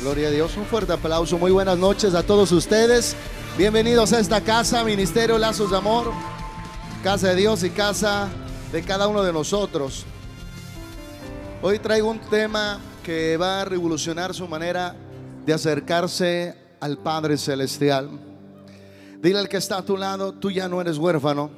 Gloria 0.00 0.28
a 0.28 0.30
Dios. 0.30 0.56
Un 0.56 0.64
fuerte 0.64 0.94
aplauso. 0.94 1.36
Muy 1.36 1.50
buenas 1.50 1.76
noches 1.76 2.14
a 2.14 2.22
todos 2.22 2.52
ustedes. 2.52 3.14
Bienvenidos 3.58 4.14
a 4.14 4.18
esta 4.18 4.40
casa, 4.40 4.82
Ministerio 4.82 5.36
Lazos 5.36 5.70
de 5.70 5.76
Amor. 5.76 6.10
Casa 7.04 7.28
de 7.28 7.36
Dios 7.36 7.62
y 7.64 7.70
casa 7.70 8.28
de 8.72 8.82
cada 8.82 9.08
uno 9.08 9.22
de 9.22 9.30
nosotros. 9.30 10.06
Hoy 11.60 11.78
traigo 11.80 12.08
un 12.08 12.18
tema 12.18 12.80
que 13.02 13.36
va 13.36 13.60
a 13.60 13.64
revolucionar 13.66 14.32
su 14.32 14.48
manera 14.48 14.96
de 15.44 15.52
acercarse 15.52 16.56
al 16.80 16.96
Padre 16.96 17.36
Celestial. 17.36 18.08
Dile 19.20 19.38
al 19.38 19.50
que 19.50 19.58
está 19.58 19.76
a 19.76 19.84
tu 19.84 19.98
lado, 19.98 20.32
tú 20.32 20.50
ya 20.50 20.66
no 20.66 20.80
eres 20.80 20.96
huérfano, 20.96 21.50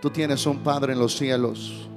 tú 0.00 0.10
tienes 0.10 0.44
un 0.46 0.64
Padre 0.64 0.94
en 0.94 0.98
los 0.98 1.16
cielos. 1.16 1.88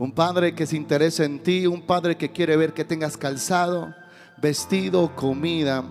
Un 0.00 0.10
Padre 0.10 0.52
que 0.52 0.66
se 0.66 0.76
interesa 0.76 1.24
en 1.24 1.40
ti, 1.44 1.68
un 1.68 1.82
Padre 1.82 2.16
que 2.16 2.32
quiere 2.32 2.56
ver 2.56 2.72
que 2.72 2.84
tengas 2.84 3.16
calzado, 3.16 3.94
vestido, 4.42 5.14
comida, 5.14 5.84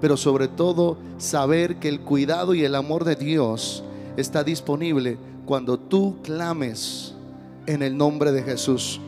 pero 0.00 0.16
sobre 0.16 0.48
todo 0.48 0.98
saber 1.18 1.76
que 1.76 1.88
el 1.88 2.00
cuidado 2.00 2.52
y 2.52 2.64
el 2.64 2.74
amor 2.74 3.04
de 3.04 3.14
Dios 3.14 3.84
está 4.16 4.42
disponible 4.42 5.16
cuando 5.46 5.78
tú 5.78 6.16
clames 6.22 7.14
en 7.66 7.82
el 7.82 7.96
nombre 7.96 8.32
de 8.32 8.42
Jesús. 8.42 9.00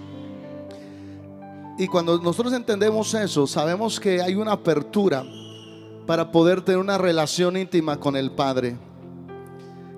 Y 1.76 1.88
cuando 1.88 2.18
nosotros 2.18 2.54
entendemos 2.54 3.12
eso, 3.14 3.48
sabemos 3.48 3.98
que 3.98 4.22
hay 4.22 4.36
una 4.36 4.52
apertura 4.52 5.24
para 6.06 6.30
poder 6.30 6.62
tener 6.62 6.78
una 6.78 6.96
relación 6.96 7.56
íntima 7.56 7.98
con 7.98 8.14
el 8.14 8.30
Padre. 8.30 8.76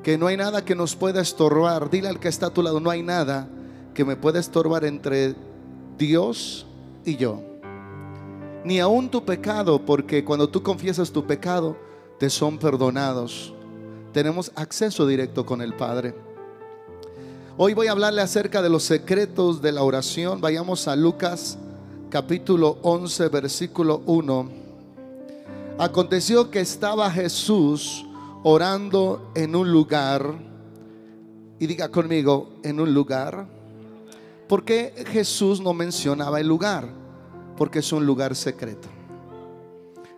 Que 0.03 0.17
no 0.17 0.27
hay 0.27 0.39
nada 0.39 0.65
que 0.65 0.75
nos 0.75 0.97
pueda 0.97 1.21
estorbar. 1.21 1.91
Dile 1.91 2.09
al 2.09 2.19
que 2.19 2.29
está 2.29 2.47
a 2.47 2.51
tu 2.51 2.63
lado, 2.63 2.81
no 2.81 2.89
hay 2.89 3.03
nada 3.03 3.47
que 3.93 4.07
me 4.07 4.17
pueda 4.17 4.41
estorbar 4.41 4.87
entre 4.87 5.35
Dios 5.99 6.67
y 7.05 7.17
yo. 7.17 7.56
Ni 8.67 8.81
aún 8.81 9.09
tu 9.09 9.25
pecado, 9.25 9.79
porque 9.79 10.25
cuando 10.25 10.49
tú 10.49 10.61
confiesas 10.61 11.13
tu 11.13 11.25
pecado, 11.25 11.77
te 12.19 12.29
son 12.29 12.59
perdonados. 12.59 13.55
Tenemos 14.13 14.51
acceso 14.57 15.07
directo 15.07 15.47
con 15.47 15.63
el 15.63 15.73
Padre. 15.73 16.17
Hoy 17.57 17.75
voy 17.75 17.87
a 17.87 17.93
hablarle 17.93 18.23
acerca 18.23 18.63
de 18.63 18.69
los 18.69 18.83
secretos 18.83 19.63
de 19.63 19.71
la 19.71 19.85
oración. 19.85 20.41
Vayamos 20.41 20.89
a 20.89 20.97
Lucas 20.97 21.57
capítulo 22.11 22.79
11, 22.83 23.29
versículo 23.29 24.03
1. 24.05 24.51
Aconteció 25.79 26.51
que 26.51 26.59
estaba 26.59 27.09
Jesús 27.09 28.05
orando 28.43 29.31
en 29.37 29.55
un 29.55 29.71
lugar, 29.71 30.35
y 31.61 31.69
diga 31.69 31.89
conmigo, 31.89 32.51
en 32.65 32.81
un 32.81 32.93
lugar. 32.93 33.47
¿Por 34.49 34.65
qué 34.65 34.93
Jesús 35.13 35.61
no 35.61 35.73
mencionaba 35.73 36.41
el 36.41 36.49
lugar? 36.49 37.06
Porque 37.57 37.81
es 37.81 37.93
un 37.93 38.05
lugar 38.05 38.35
secreto. 38.37 38.89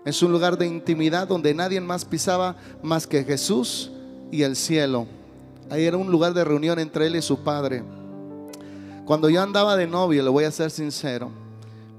Es 0.05 0.23
un 0.23 0.33
lugar 0.33 0.57
de 0.57 0.67
intimidad 0.67 1.29
donde 1.29 1.53
nadie 1.53 1.81
más 1.81 2.05
pisaba 2.05 2.57
más 2.83 3.07
que 3.07 3.25
Jesús 3.25 3.91
y 4.31 4.43
el 4.43 4.57
cielo. 4.57 5.07
Ahí 5.71 5.85
era 5.85 5.97
un 5.97 6.11
lugar 6.11 6.33
de 6.35 6.45
reunión 6.45 6.79
entre 6.79 7.07
él 7.07 7.17
y 7.17 7.23
su 7.23 7.41
padre. 7.41 7.83
Cuando 9.05 9.29
yo 9.29 9.43
andaba 9.43 9.77
de 9.77 9.87
novio, 9.87 10.23
le 10.23 10.31
voy 10.31 10.45
a 10.45 10.51
ser 10.51 10.71
sincero, 10.71 11.31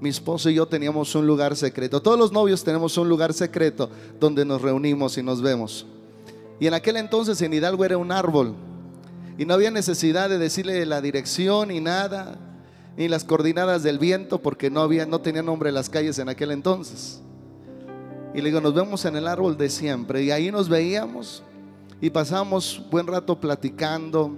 mi 0.00 0.08
esposo 0.08 0.48
y 0.50 0.54
yo 0.54 0.66
teníamos 0.66 1.14
un 1.14 1.26
lugar 1.26 1.56
secreto. 1.56 2.00
Todos 2.00 2.18
los 2.18 2.32
novios 2.32 2.64
tenemos 2.64 2.96
un 2.96 3.08
lugar 3.08 3.32
secreto 3.32 3.90
donde 4.18 4.44
nos 4.44 4.62
reunimos 4.62 5.18
y 5.18 5.22
nos 5.22 5.42
vemos. 5.42 5.86
Y 6.58 6.66
en 6.66 6.74
aquel 6.74 6.96
entonces 6.96 7.40
en 7.42 7.52
Hidalgo 7.52 7.84
era 7.84 7.98
un 7.98 8.12
árbol. 8.12 8.54
Y 9.38 9.46
no 9.46 9.54
había 9.54 9.70
necesidad 9.70 10.28
de 10.28 10.38
decirle 10.38 10.84
la 10.84 11.00
dirección 11.00 11.68
ni 11.68 11.80
nada, 11.80 12.38
ni 12.96 13.08
las 13.08 13.24
coordenadas 13.24 13.82
del 13.82 13.98
viento, 13.98 14.40
porque 14.40 14.70
no 14.70 14.80
había, 14.80 15.06
no 15.06 15.20
tenía 15.20 15.42
nombre 15.42 15.72
las 15.72 15.88
calles 15.88 16.18
en 16.18 16.28
aquel 16.28 16.50
entonces. 16.50 17.20
Y 18.34 18.40
le 18.40 18.50
digo, 18.50 18.60
nos 18.60 18.74
vemos 18.74 19.04
en 19.04 19.16
el 19.16 19.26
árbol 19.26 19.56
de 19.56 19.68
siempre. 19.68 20.22
Y 20.22 20.30
ahí 20.30 20.50
nos 20.52 20.68
veíamos 20.68 21.42
y 22.00 22.10
pasamos 22.10 22.82
buen 22.90 23.06
rato 23.06 23.38
platicando. 23.38 24.36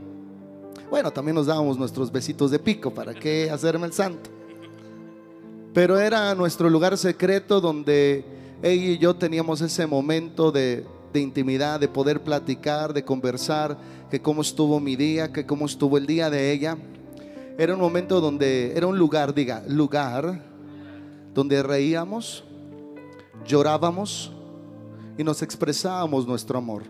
Bueno, 0.91 1.11
también 1.11 1.35
nos 1.35 1.47
dábamos 1.47 1.79
nuestros 1.79 2.11
besitos 2.11 2.51
de 2.51 2.59
pico, 2.59 2.93
¿para 2.93 3.15
qué 3.15 3.51
hacerme 3.51 3.87
el 3.87 3.93
santo? 3.93 4.31
Pero 5.73 5.99
era 5.99 6.35
nuestro 6.35 6.69
lugar 6.69 6.99
secreto 6.99 7.61
donde 7.61 8.25
ella 8.63 8.91
y 8.91 8.99
yo 8.99 9.15
teníamos 9.15 9.61
ese 9.63 9.87
momento 9.87 10.53
de, 10.53 10.85
de 11.13 11.21
intimidad, 11.21 11.81
de 11.81 11.89
poder 11.89 12.23
platicar, 12.23 12.93
de 12.93 13.05
conversar, 13.05 13.79
que 14.11 14.21
cómo 14.21 14.43
estuvo 14.43 14.81
mi 14.81 14.97
día, 14.97 15.33
que 15.33 15.47
cómo 15.47 15.67
estuvo 15.67 15.97
el 15.97 16.07
día 16.07 16.31
de 16.31 16.53
ella. 16.53 16.77
Era 17.59 17.75
un 17.75 17.81
momento 17.81 18.21
donde, 18.21 18.73
era 18.77 18.87
un 18.87 18.99
lugar, 18.99 19.35
diga, 19.35 19.63
lugar, 19.69 20.41
donde 21.35 21.63
reíamos, 21.63 22.45
llorábamos 23.47 24.33
y 25.19 25.25
nos 25.25 25.43
expresábamos 25.43 26.27
nuestro 26.27 26.59
amor. 26.59 26.85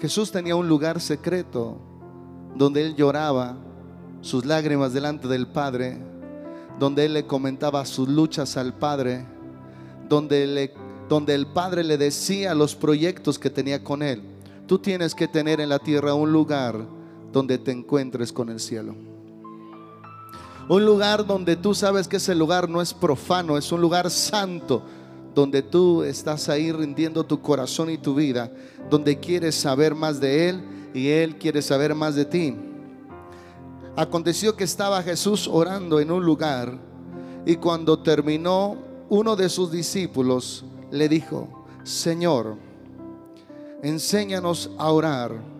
Jesús 0.00 0.30
tenía 0.30 0.56
un 0.56 0.68
lugar 0.68 1.00
secreto 1.00 1.78
donde 2.54 2.82
él 2.84 2.96
lloraba 2.96 3.56
sus 4.22 4.44
lágrimas 4.46 4.92
delante 4.92 5.28
del 5.28 5.46
Padre, 5.46 5.98
donde 6.78 7.04
él 7.04 7.14
le 7.14 7.26
comentaba 7.26 7.84
sus 7.84 8.08
luchas 8.08 8.56
al 8.56 8.74
Padre, 8.74 9.26
donde, 10.08 10.46
le, 10.46 10.74
donde 11.08 11.34
el 11.34 11.46
Padre 11.46 11.84
le 11.84 11.98
decía 11.98 12.54
los 12.54 12.74
proyectos 12.74 13.38
que 13.38 13.50
tenía 13.50 13.84
con 13.84 14.02
él. 14.02 14.22
Tú 14.66 14.78
tienes 14.78 15.14
que 15.14 15.28
tener 15.28 15.60
en 15.60 15.68
la 15.68 15.78
tierra 15.78 16.14
un 16.14 16.32
lugar 16.32 16.95
donde 17.36 17.58
te 17.58 17.70
encuentres 17.70 18.32
con 18.32 18.48
el 18.48 18.58
cielo. 18.58 18.94
Un 20.70 20.86
lugar 20.86 21.26
donde 21.26 21.54
tú 21.54 21.74
sabes 21.74 22.08
que 22.08 22.16
ese 22.16 22.34
lugar 22.34 22.66
no 22.66 22.80
es 22.80 22.94
profano, 22.94 23.58
es 23.58 23.70
un 23.72 23.82
lugar 23.82 24.10
santo, 24.10 24.82
donde 25.34 25.60
tú 25.60 26.02
estás 26.02 26.48
ahí 26.48 26.72
rindiendo 26.72 27.24
tu 27.24 27.42
corazón 27.42 27.90
y 27.90 27.98
tu 27.98 28.14
vida, 28.14 28.50
donde 28.88 29.20
quieres 29.20 29.54
saber 29.54 29.94
más 29.94 30.18
de 30.18 30.48
Él 30.48 30.62
y 30.94 31.08
Él 31.08 31.36
quiere 31.36 31.60
saber 31.60 31.94
más 31.94 32.14
de 32.14 32.24
ti. 32.24 32.56
Aconteció 33.96 34.56
que 34.56 34.64
estaba 34.64 35.02
Jesús 35.02 35.46
orando 35.46 36.00
en 36.00 36.10
un 36.10 36.24
lugar 36.24 36.78
y 37.44 37.56
cuando 37.56 37.98
terminó, 37.98 38.78
uno 39.10 39.36
de 39.36 39.50
sus 39.50 39.70
discípulos 39.70 40.64
le 40.90 41.06
dijo, 41.06 41.66
Señor, 41.84 42.56
enséñanos 43.82 44.70
a 44.78 44.90
orar. 44.90 45.55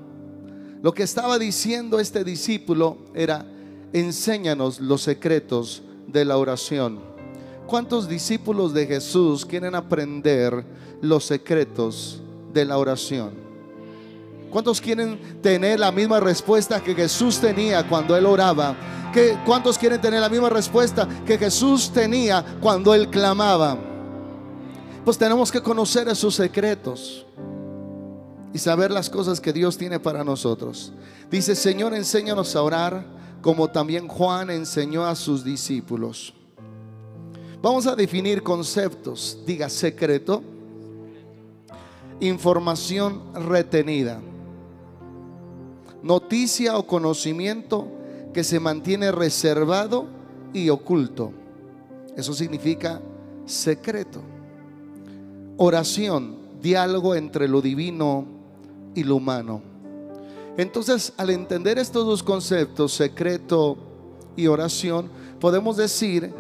Lo 0.83 0.93
que 0.93 1.03
estaba 1.03 1.39
diciendo 1.39 1.99
este 1.99 2.23
discípulo 2.23 2.99
era, 3.15 3.47
enséñanos 3.93 4.81
los 4.81 5.03
secretos 5.03 5.83
de 6.07 6.25
la 6.25 6.37
oración. 6.37 7.01
¿Cuántos 7.67 8.09
discípulos 8.09 8.73
de 8.75 8.87
Jesús 8.87 9.45
quieren 9.45 9.75
aprender 9.75 10.65
los 11.01 11.25
secretos 11.25 12.23
de 12.53 12.65
la 12.65 12.79
oración? 12.79 13.33
¿Cuántos 14.51 14.81
quieren 14.81 15.41
tener 15.43 15.81
la 15.81 15.91
misma 15.91 16.21
respuesta 16.21 16.83
que 16.83 16.95
Jesús 16.95 17.41
tenía 17.41 17.89
cuando 17.89 18.17
él 18.17 18.27
oraba? 18.27 18.77
¿Cuántos 19.45 19.79
quieren 19.79 20.01
tener 20.01 20.21
la 20.21 20.29
misma 20.29 20.51
respuesta 20.51 21.09
que 21.27 21.39
Jesús 21.39 21.91
tenía 21.91 22.45
cuando 22.61 22.95
él 22.95 23.09
clamaba? 23.09 23.79
Pues 25.05 25.17
tenemos 25.17 25.51
que 25.51 25.63
conocer 25.63 26.07
esos 26.09 26.35
secretos 26.35 27.25
y 28.57 28.59
saber 28.59 28.91
las 28.91 29.11
cosas 29.11 29.39
que 29.39 29.53
Dios 29.53 29.77
tiene 29.77 30.01
para 30.01 30.25
nosotros. 30.25 30.91
Dice, 31.31 31.55
Señor, 31.55 31.93
enséñanos 31.93 32.57
a 32.57 32.63
orar 32.63 33.05
como 33.43 33.69
también 33.69 34.09
Juan 34.09 34.49
enseñó 34.49 35.05
a 35.05 35.15
sus 35.15 35.45
discípulos. 35.45 36.33
Vamos 37.61 37.87
a 37.87 37.95
definir 37.95 38.43
conceptos. 38.43 39.41
Diga 39.45 39.69
secreto, 39.69 40.43
información 42.19 43.21
retenida, 43.35 44.23
noticia 46.03 46.79
o 46.79 46.87
conocimiento 46.87 47.89
que 48.33 48.43
se 48.43 48.59
mantiene 48.59 49.13
reservado 49.13 50.07
y 50.55 50.71
oculto. 50.71 51.31
Eso 52.17 52.33
significa 52.33 53.03
secreto. 53.45 54.23
Oración, 55.59 56.39
diálogo 56.63 57.15
entre 57.15 57.49
lo 57.49 57.61
divino 57.61 58.36
y 58.97 59.05
lo 59.05 59.17
humano. 59.17 59.63
Entonces, 60.57 61.13
al 61.17 61.31
entender 61.31 61.79
estos 61.79 62.05
dos 62.05 62.23
conceptos, 62.23 62.93
secreto 62.93 63.77
y 64.35 64.47
oración, 64.47 65.11
podemos 65.39 65.77
decir 65.77 66.33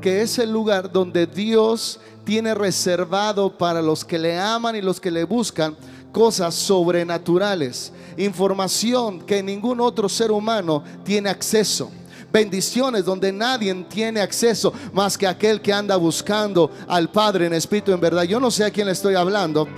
que 0.00 0.20
es 0.20 0.38
el 0.38 0.52
lugar 0.52 0.92
donde 0.92 1.26
Dios 1.26 1.98
tiene 2.24 2.54
reservado 2.54 3.56
para 3.56 3.80
los 3.80 4.04
que 4.04 4.18
le 4.18 4.38
aman 4.38 4.76
y 4.76 4.82
los 4.82 5.00
que 5.00 5.10
le 5.10 5.24
buscan 5.24 5.76
cosas 6.12 6.54
sobrenaturales, 6.54 7.92
información 8.18 9.22
que 9.22 9.42
ningún 9.42 9.80
otro 9.80 10.08
ser 10.08 10.30
humano 10.30 10.84
tiene 11.02 11.30
acceso. 11.30 11.90
Bendiciones 12.30 13.04
donde 13.04 13.32
nadie 13.32 13.74
tiene 13.88 14.20
acceso 14.20 14.72
más 14.92 15.16
que 15.16 15.26
aquel 15.26 15.60
que 15.60 15.72
anda 15.72 15.96
buscando 15.96 16.70
al 16.88 17.10
Padre 17.10 17.46
en 17.46 17.54
espíritu 17.54 17.92
en 17.92 18.00
verdad. 18.00 18.22
Yo 18.22 18.40
no 18.40 18.50
sé 18.50 18.64
a 18.64 18.70
quién 18.70 18.86
le 18.86 18.92
estoy 18.92 19.14
hablando. 19.14 19.68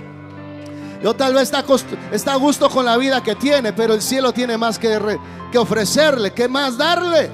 Yo 1.05 1.13
tal 1.13 1.35
vez 1.35 1.43
está, 1.43 1.63
está 2.11 2.33
a 2.33 2.35
gusto 2.35 2.67
con 2.67 2.83
la 2.83 2.97
vida 2.97 3.21
que 3.21 3.35
tiene, 3.35 3.71
pero 3.73 3.93
el 3.93 4.01
cielo 4.01 4.33
tiene 4.33 4.57
más 4.57 4.79
que, 4.79 5.19
que 5.51 5.57
ofrecerle, 5.59 6.33
que 6.33 6.47
más 6.47 6.79
darle. 6.79 7.29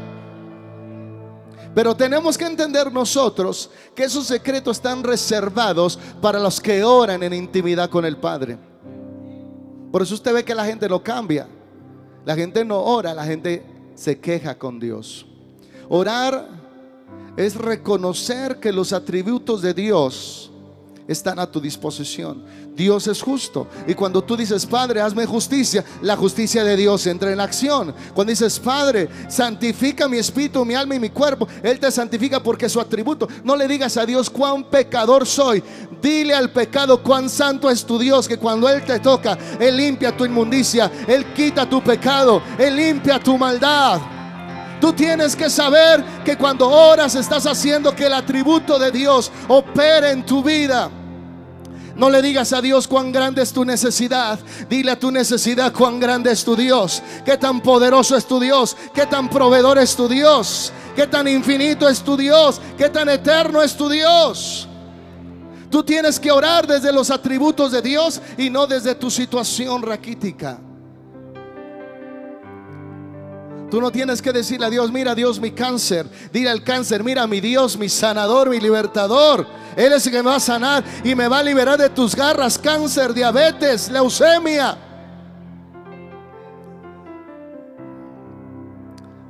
Pero 1.73 1.95
tenemos 1.95 2.37
que 2.37 2.43
entender 2.43 2.91
nosotros 2.91 3.71
que 3.95 4.03
esos 4.03 4.27
secretos 4.27 4.75
están 4.75 5.01
reservados 5.05 5.97
para 6.21 6.37
los 6.37 6.59
que 6.59 6.83
oran 6.83 7.23
en 7.23 7.31
intimidad 7.31 7.89
con 7.89 8.03
el 8.03 8.17
Padre. 8.17 8.57
Por 9.89 10.01
eso 10.01 10.15
usted 10.15 10.33
ve 10.33 10.43
que 10.43 10.53
la 10.53 10.65
gente 10.65 10.89
no 10.89 11.01
cambia. 11.01 11.47
La 12.25 12.35
gente 12.35 12.65
no 12.65 12.77
ora, 12.77 13.13
la 13.13 13.23
gente 13.23 13.63
se 13.95 14.19
queja 14.19 14.57
con 14.57 14.81
Dios. 14.81 15.25
Orar 15.87 16.45
es 17.37 17.55
reconocer 17.55 18.59
que 18.59 18.73
los 18.73 18.91
atributos 18.91 19.61
de 19.61 19.73
Dios 19.73 20.50
están 21.11 21.39
a 21.39 21.45
tu 21.45 21.59
disposición. 21.59 22.43
Dios 22.75 23.07
es 23.07 23.21
justo. 23.21 23.67
Y 23.87 23.93
cuando 23.93 24.23
tú 24.23 24.35
dices, 24.37 24.65
Padre, 24.65 25.01
hazme 25.01 25.25
justicia, 25.25 25.83
la 26.01 26.15
justicia 26.15 26.63
de 26.63 26.75
Dios 26.75 27.05
entra 27.07 27.31
en 27.31 27.39
acción. 27.39 27.93
Cuando 28.13 28.31
dices, 28.31 28.59
Padre, 28.59 29.09
santifica 29.29 30.07
mi 30.07 30.17
espíritu, 30.17 30.63
mi 30.65 30.75
alma 30.75 30.95
y 30.95 30.99
mi 30.99 31.09
cuerpo, 31.09 31.47
Él 31.63 31.79
te 31.79 31.91
santifica 31.91 32.41
porque 32.41 32.65
es 32.65 32.71
su 32.71 32.79
atributo. 32.79 33.27
No 33.43 33.55
le 33.55 33.67
digas 33.67 33.97
a 33.97 34.05
Dios 34.05 34.29
cuán 34.29 34.63
pecador 34.63 35.27
soy. 35.27 35.63
Dile 36.01 36.33
al 36.33 36.51
pecado 36.51 37.03
cuán 37.03 37.29
santo 37.29 37.69
es 37.69 37.85
tu 37.85 37.99
Dios, 37.99 38.27
que 38.27 38.37
cuando 38.37 38.67
Él 38.69 38.83
te 38.83 38.99
toca, 38.99 39.37
Él 39.59 39.77
limpia 39.77 40.15
tu 40.15 40.25
inmundicia, 40.25 40.91
Él 41.07 41.33
quita 41.33 41.69
tu 41.69 41.81
pecado, 41.83 42.41
Él 42.57 42.75
limpia 42.75 43.19
tu 43.19 43.37
maldad. 43.37 43.99
Tú 44.81 44.91
tienes 44.93 45.35
que 45.35 45.47
saber 45.47 46.03
que 46.25 46.35
cuando 46.35 46.67
oras 46.67 47.13
estás 47.13 47.45
haciendo 47.45 47.95
que 47.95 48.07
el 48.07 48.13
atributo 48.13 48.79
de 48.79 48.91
Dios 48.91 49.31
opere 49.47 50.09
en 50.09 50.25
tu 50.25 50.41
vida. 50.41 50.89
No 51.95 52.09
le 52.09 52.21
digas 52.21 52.53
a 52.53 52.61
Dios 52.61 52.87
cuán 52.87 53.11
grande 53.11 53.41
es 53.41 53.51
tu 53.51 53.65
necesidad. 53.65 54.39
Dile 54.69 54.91
a 54.91 54.99
tu 54.99 55.11
necesidad 55.11 55.73
cuán 55.73 55.99
grande 55.99 56.31
es 56.31 56.43
tu 56.43 56.55
Dios. 56.55 57.01
Qué 57.25 57.37
tan 57.37 57.61
poderoso 57.61 58.15
es 58.15 58.25
tu 58.25 58.39
Dios. 58.39 58.77
Qué 58.93 59.05
tan 59.05 59.29
proveedor 59.29 59.77
es 59.77 59.95
tu 59.95 60.07
Dios. 60.07 60.71
Qué 60.95 61.07
tan 61.07 61.27
infinito 61.27 61.87
es 61.87 62.01
tu 62.01 62.15
Dios. 62.15 62.61
Qué 62.77 62.89
tan 62.89 63.09
eterno 63.09 63.61
es 63.61 63.75
tu 63.75 63.89
Dios. 63.89 64.67
Tú 65.69 65.83
tienes 65.83 66.19
que 66.19 66.31
orar 66.31 66.67
desde 66.67 66.91
los 66.91 67.09
atributos 67.09 67.71
de 67.71 67.81
Dios 67.81 68.21
y 68.37 68.49
no 68.49 68.67
desde 68.67 68.95
tu 68.95 69.09
situación 69.09 69.81
raquítica. 69.81 70.59
Tú 73.71 73.79
no 73.79 73.89
tienes 73.89 74.21
que 74.21 74.33
decirle 74.33 74.65
a 74.65 74.69
Dios, 74.69 74.91
mira 74.91 75.15
Dios 75.15 75.39
mi 75.39 75.51
cáncer. 75.51 76.05
Dile 76.33 76.49
al 76.49 76.61
cáncer, 76.61 77.05
mira 77.05 77.25
mi 77.25 77.39
Dios, 77.39 77.77
mi 77.77 77.87
sanador, 77.87 78.49
mi 78.49 78.59
libertador. 78.59 79.47
Él 79.77 79.93
es 79.93 80.05
el 80.05 80.11
que 80.11 80.17
me 80.21 80.29
va 80.29 80.35
a 80.35 80.39
sanar 80.41 80.83
y 81.05 81.15
me 81.15 81.29
va 81.29 81.39
a 81.39 81.43
liberar 81.43 81.77
de 81.77 81.89
tus 81.89 82.13
garras, 82.13 82.59
cáncer, 82.59 83.13
diabetes, 83.13 83.89
leucemia. 83.89 84.77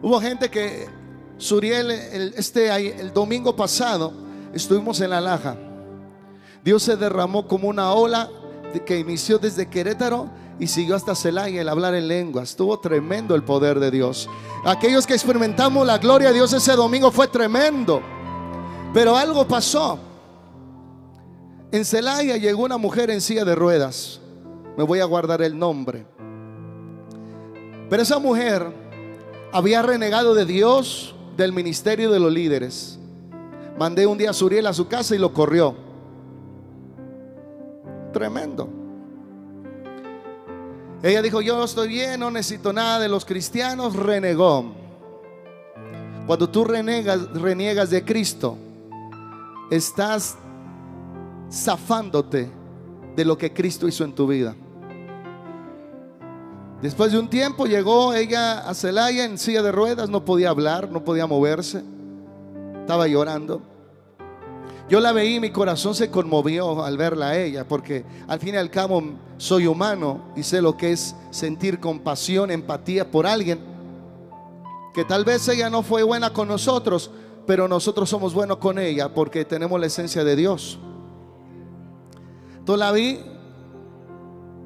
Hubo 0.02 0.20
gente 0.20 0.50
que, 0.50 0.90
Suriel, 1.38 1.92
el, 1.92 2.34
este, 2.36 3.00
el 3.00 3.14
domingo 3.14 3.56
pasado, 3.56 4.12
estuvimos 4.56 5.00
en 5.02 5.12
la 5.12 5.22
Laja. 5.22 5.56
Dios 6.64 6.82
se 6.82 6.98
derramó 6.98 7.48
como 7.48 7.68
una 7.68 7.94
ola 7.94 8.28
que 8.88 8.98
inició 8.98 9.38
desde 9.38 9.70
Querétaro 9.70 10.32
y 10.62 10.68
siguió 10.68 10.96
hasta 10.96 11.16
Celaya 11.16 11.60
el 11.60 11.70
hablar 11.70 11.96
en 11.96 12.08
lenguas. 12.08 12.52
Estuvo 12.52 12.80
tremendo 12.80 13.34
el 13.34 13.42
poder 13.42 13.80
de 13.80 13.90
Dios. 13.90 14.30
Aquellos 14.64 15.08
que 15.08 15.16
experimentamos 15.16 15.88
la 15.88 15.98
gloria 15.98 16.28
de 16.28 16.36
Dios 16.36 16.54
ese 16.54 16.74
domingo 16.74 17.10
fue 17.10 17.28
tremendo. 17.28 18.00
Pero 18.94 19.18
algo 19.18 19.48
pasó. 19.48 19.98
En 21.72 21.84
Celaya 21.84 22.38
llegó 22.38 22.64
una 22.64 22.78
mujer 22.78 23.10
en 23.10 23.22
silla 23.22 23.44
de 23.44 23.56
ruedas. 23.56 24.22
Me 24.78 24.84
voy 24.84 25.00
a 25.00 25.06
guardar 25.06 25.42
el 25.42 25.58
nombre. 25.58 26.06
Pero 27.90 28.04
esa 28.04 28.20
mujer 28.20 28.72
había 29.52 29.82
renegado 29.82 30.36
de 30.36 30.46
Dios, 30.46 31.16
del 31.38 31.54
ministerio 31.54 32.12
de 32.12 32.20
los 32.20 32.32
líderes. 32.32 33.00
Mandé 33.80 34.06
un 34.06 34.20
día 34.20 34.30
a 34.30 34.34
Suriel 34.34 34.68
a 34.68 34.74
su 34.74 34.88
casa 34.88 35.16
y 35.16 35.18
lo 35.18 35.34
corrió. 35.34 35.76
Tremendo. 38.14 38.81
Ella 41.04 41.22
dijo, 41.22 41.42
yo 41.42 41.64
estoy 41.64 41.88
bien, 41.88 42.20
no 42.20 42.30
necesito 42.30 42.72
nada 42.72 43.00
de 43.00 43.10
los 43.10 43.26
cristianos, 43.26 43.96
renegó. 43.96 44.74
Cuando 46.28 46.48
tú 46.48 46.64
renegas, 46.64 47.32
reniegas 47.34 47.90
de 47.90 48.06
Cristo, 48.06 48.56
estás 49.72 50.38
zafándote 51.52 52.52
de 53.16 53.26
lo 53.26 53.36
que 53.38 53.52
Cristo 53.52 53.88
hizo 53.88 54.04
en 54.04 54.14
tu 54.14 54.28
vida. 54.28 54.56
Después 56.82 57.12
de 57.12 57.20
un 57.20 57.30
tiempo 57.30 57.66
llegó 57.66 58.14
ella 58.14 58.60
a 58.60 58.74
Celaya 58.74 59.26
en 59.26 59.38
silla 59.38 59.62
de 59.62 59.72
ruedas, 59.72 60.10
no 60.10 60.24
podía 60.24 60.50
hablar, 60.50 60.90
no 60.90 61.04
podía 61.04 61.26
moverse, 61.26 61.84
estaba 62.80 63.08
llorando. 63.08 63.71
Yo 64.92 65.00
la 65.00 65.14
veí 65.14 65.36
y 65.36 65.40
mi 65.40 65.52
corazón 65.52 65.96
se 65.96 66.12
conmovió 66.12 66.84
al 66.84 66.98
verla 66.98 67.30
a 67.30 67.38
ella, 67.38 67.66
porque 67.66 68.04
al 68.28 68.42
fin 68.42 68.56
y 68.56 68.58
al 68.58 68.70
cabo 68.70 69.02
soy 69.38 69.66
humano 69.66 70.34
y 70.36 70.44
sé 70.44 70.62
lo 70.62 70.76
que 70.76 70.92
es 70.92 71.16
sentir 71.30 71.80
compasión, 71.80 72.52
empatía 72.52 73.10
por 73.10 73.26
alguien. 73.26 73.62
Que 74.94 75.06
tal 75.06 75.24
vez 75.24 75.48
ella 75.48 75.70
no 75.70 75.82
fue 75.82 76.04
buena 76.04 76.34
con 76.34 76.50
nosotros, 76.50 77.10
pero 77.48 77.70
nosotros 77.70 78.10
somos 78.10 78.34
buenos 78.34 78.58
con 78.58 78.78
ella 78.80 79.14
porque 79.14 79.46
tenemos 79.46 79.80
la 79.80 79.86
esencia 79.86 80.26
de 80.26 80.36
Dios. 80.36 80.78
Entonces 82.60 82.80
la 82.80 82.92
vi 82.92 83.22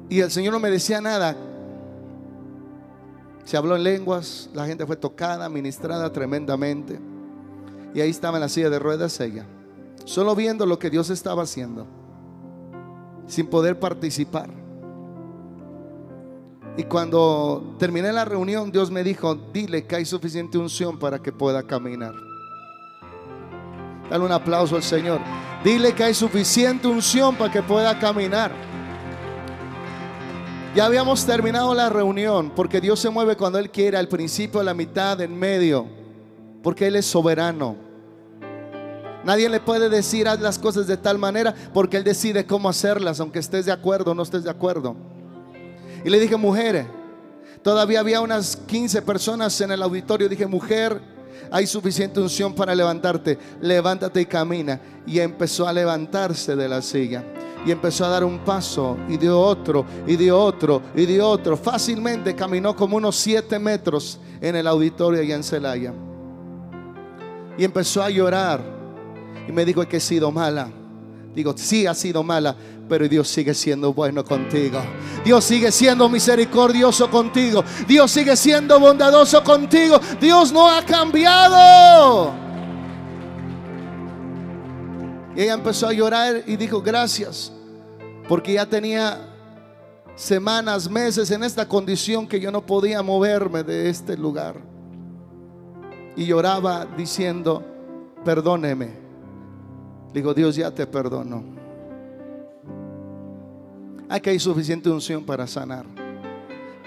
y 0.08 0.18
el 0.22 0.32
Señor 0.32 0.54
no 0.54 0.58
me 0.58 0.72
decía 0.72 1.00
nada. 1.00 1.36
Se 3.44 3.56
habló 3.56 3.76
en 3.76 3.84
lenguas, 3.84 4.50
la 4.52 4.66
gente 4.66 4.86
fue 4.86 4.96
tocada, 4.96 5.48
ministrada 5.48 6.10
tremendamente. 6.10 6.98
Y 7.94 8.00
ahí 8.00 8.10
estaba 8.10 8.38
en 8.38 8.40
la 8.40 8.48
silla 8.48 8.70
de 8.70 8.80
ruedas 8.80 9.20
ella 9.20 9.46
solo 10.06 10.36
viendo 10.36 10.64
lo 10.64 10.78
que 10.78 10.88
Dios 10.88 11.10
estaba 11.10 11.42
haciendo, 11.42 11.86
sin 13.26 13.48
poder 13.48 13.78
participar. 13.78 14.48
Y 16.78 16.84
cuando 16.84 17.74
terminé 17.78 18.12
la 18.12 18.24
reunión, 18.24 18.70
Dios 18.70 18.90
me 18.90 19.02
dijo, 19.02 19.34
dile 19.34 19.84
que 19.86 19.96
hay 19.96 20.04
suficiente 20.04 20.58
unción 20.58 20.98
para 20.98 21.18
que 21.18 21.32
pueda 21.32 21.62
caminar. 21.64 22.14
Dale 24.08 24.24
un 24.24 24.30
aplauso 24.30 24.76
al 24.76 24.82
Señor. 24.82 25.20
Dile 25.64 25.92
que 25.92 26.04
hay 26.04 26.14
suficiente 26.14 26.86
unción 26.86 27.34
para 27.34 27.50
que 27.50 27.62
pueda 27.62 27.98
caminar. 27.98 28.52
Ya 30.76 30.86
habíamos 30.86 31.24
terminado 31.24 31.74
la 31.74 31.88
reunión 31.88 32.52
porque 32.54 32.80
Dios 32.80 33.00
se 33.00 33.10
mueve 33.10 33.36
cuando 33.36 33.58
Él 33.58 33.70
quiere, 33.70 33.96
al 33.96 34.06
principio, 34.06 34.60
a 34.60 34.64
la 34.64 34.74
mitad, 34.74 35.20
en 35.20 35.36
medio, 35.36 35.86
porque 36.62 36.86
Él 36.86 36.94
es 36.94 37.06
soberano. 37.06 37.85
Nadie 39.26 39.48
le 39.48 39.58
puede 39.58 39.88
decir 39.88 40.28
haz 40.28 40.40
las 40.40 40.56
cosas 40.56 40.86
de 40.86 40.96
tal 40.96 41.18
manera 41.18 41.52
porque 41.74 41.96
Él 41.96 42.04
decide 42.04 42.46
cómo 42.46 42.68
hacerlas, 42.68 43.18
aunque 43.18 43.40
estés 43.40 43.66
de 43.66 43.72
acuerdo 43.72 44.12
o 44.12 44.14
no 44.14 44.22
estés 44.22 44.44
de 44.44 44.50
acuerdo. 44.50 44.94
Y 46.04 46.10
le 46.10 46.20
dije, 46.20 46.36
mujer, 46.36 46.86
todavía 47.60 47.98
había 47.98 48.20
unas 48.20 48.54
15 48.54 49.02
personas 49.02 49.60
en 49.60 49.72
el 49.72 49.82
auditorio. 49.82 50.28
Dije, 50.28 50.46
mujer, 50.46 51.00
hay 51.50 51.66
suficiente 51.66 52.20
unción 52.20 52.54
para 52.54 52.72
levantarte. 52.72 53.36
Levántate 53.60 54.20
y 54.20 54.26
camina. 54.26 54.80
Y 55.08 55.18
empezó 55.18 55.66
a 55.66 55.72
levantarse 55.72 56.54
de 56.54 56.68
la 56.68 56.80
silla. 56.80 57.24
Y 57.66 57.72
empezó 57.72 58.04
a 58.04 58.10
dar 58.10 58.22
un 58.22 58.38
paso 58.44 58.96
y 59.08 59.16
dio 59.16 59.40
otro 59.40 59.84
y 60.06 60.14
dio 60.14 60.40
otro 60.40 60.82
y 60.94 61.04
dio 61.04 61.28
otro. 61.28 61.56
Fácilmente 61.56 62.36
caminó 62.36 62.76
como 62.76 62.96
unos 62.96 63.16
7 63.16 63.58
metros 63.58 64.20
en 64.40 64.54
el 64.54 64.68
auditorio 64.68 65.20
allá 65.20 65.34
en 65.34 65.42
Celaya. 65.42 65.92
Y 67.58 67.64
empezó 67.64 68.04
a 68.04 68.10
llorar 68.10 68.75
y 69.48 69.52
me 69.52 69.64
dijo 69.64 69.86
que 69.86 69.98
he 69.98 70.00
sido 70.00 70.30
mala. 70.30 70.70
Digo, 71.36 71.52
sí 71.54 71.86
ha 71.86 71.92
sido 71.92 72.22
mala, 72.22 72.56
pero 72.88 73.06
Dios 73.06 73.28
sigue 73.28 73.52
siendo 73.52 73.92
bueno 73.92 74.24
contigo. 74.24 74.80
Dios 75.22 75.44
sigue 75.44 75.70
siendo 75.70 76.08
misericordioso 76.08 77.10
contigo. 77.10 77.62
Dios 77.86 78.10
sigue 78.10 78.34
siendo 78.36 78.80
bondadoso 78.80 79.44
contigo. 79.44 80.00
Dios 80.18 80.50
no 80.50 80.66
ha 80.66 80.82
cambiado. 80.82 82.32
Y 85.36 85.42
ella 85.42 85.52
empezó 85.52 85.88
a 85.88 85.92
llorar 85.92 86.42
y 86.46 86.56
dijo, 86.56 86.80
gracias, 86.80 87.52
porque 88.26 88.54
ya 88.54 88.64
tenía 88.64 89.20
semanas, 90.14 90.88
meses 90.88 91.30
en 91.30 91.44
esta 91.44 91.68
condición 91.68 92.26
que 92.26 92.40
yo 92.40 92.50
no 92.50 92.64
podía 92.64 93.02
moverme 93.02 93.62
de 93.62 93.90
este 93.90 94.16
lugar. 94.16 94.56
Y 96.16 96.24
lloraba 96.24 96.86
diciendo, 96.96 97.62
perdóneme 98.24 99.05
Digo, 100.12 100.32
Dios 100.34 100.56
ya 100.56 100.70
te 100.70 100.86
perdonó. 100.86 101.44
Aquí 104.08 104.30
hay 104.30 104.38
suficiente 104.38 104.88
unción 104.88 105.24
para 105.24 105.46
sanar, 105.46 105.84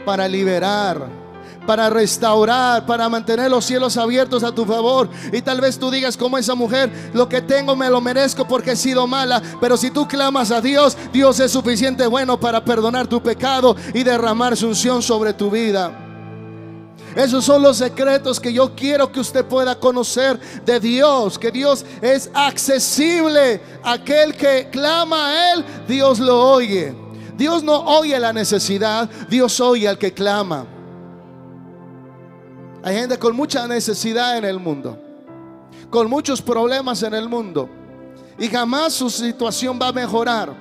para 0.05 0.27
liberar, 0.27 1.07
para 1.67 1.89
restaurar, 1.89 2.85
para 2.85 3.09
mantener 3.09 3.51
los 3.51 3.65
cielos 3.65 3.97
abiertos 3.97 4.43
a 4.43 4.53
tu 4.53 4.65
favor. 4.65 5.09
Y 5.31 5.41
tal 5.41 5.59
vez 5.59 5.77
tú 5.77 5.91
digas 5.91 6.15
como 6.15 6.37
esa 6.37 6.55
mujer, 6.55 6.89
lo 7.13 7.27
que 7.27 7.41
tengo 7.41 7.75
me 7.75 7.89
lo 7.89 8.01
merezco 8.01 8.47
porque 8.47 8.71
he 8.71 8.75
sido 8.75 9.05
mala. 9.05 9.41
Pero 9.59 9.75
si 9.75 9.91
tú 9.91 10.07
clamas 10.07 10.51
a 10.51 10.61
Dios, 10.61 10.97
Dios 11.11 11.39
es 11.39 11.51
suficiente 11.51 12.07
bueno 12.07 12.39
para 12.39 12.63
perdonar 12.63 13.07
tu 13.07 13.21
pecado 13.21 13.75
y 13.93 14.03
derramar 14.03 14.55
su 14.55 14.67
unción 14.67 15.01
sobre 15.01 15.33
tu 15.33 15.51
vida. 15.51 16.08
Esos 17.15 17.43
son 17.43 17.61
los 17.61 17.77
secretos 17.77 18.39
que 18.39 18.53
yo 18.53 18.75
quiero 18.75 19.11
que 19.11 19.19
usted 19.19 19.45
pueda 19.45 19.77
conocer 19.79 20.39
de 20.63 20.79
Dios, 20.79 21.39
que 21.39 21.51
Dios 21.51 21.85
es 22.01 22.29
accesible. 22.33 23.61
Aquel 23.83 24.35
que 24.35 24.69
clama 24.71 25.27
a 25.27 25.53
Él, 25.53 25.65
Dios 25.87 26.19
lo 26.19 26.51
oye. 26.51 26.95
Dios 27.35 27.63
no 27.63 27.79
oye 27.85 28.19
la 28.19 28.33
necesidad, 28.33 29.09
Dios 29.29 29.59
oye 29.59 29.87
al 29.87 29.97
que 29.97 30.13
clama. 30.13 30.67
Hay 32.83 32.95
gente 32.95 33.17
con 33.17 33.35
mucha 33.35 33.67
necesidad 33.67 34.37
en 34.37 34.45
el 34.45 34.59
mundo, 34.59 34.97
con 35.89 36.09
muchos 36.09 36.41
problemas 36.41 37.01
en 37.03 37.13
el 37.13 37.27
mundo, 37.27 37.69
y 38.37 38.47
jamás 38.47 38.93
su 38.93 39.09
situación 39.09 39.79
va 39.81 39.87
a 39.87 39.93
mejorar. 39.93 40.53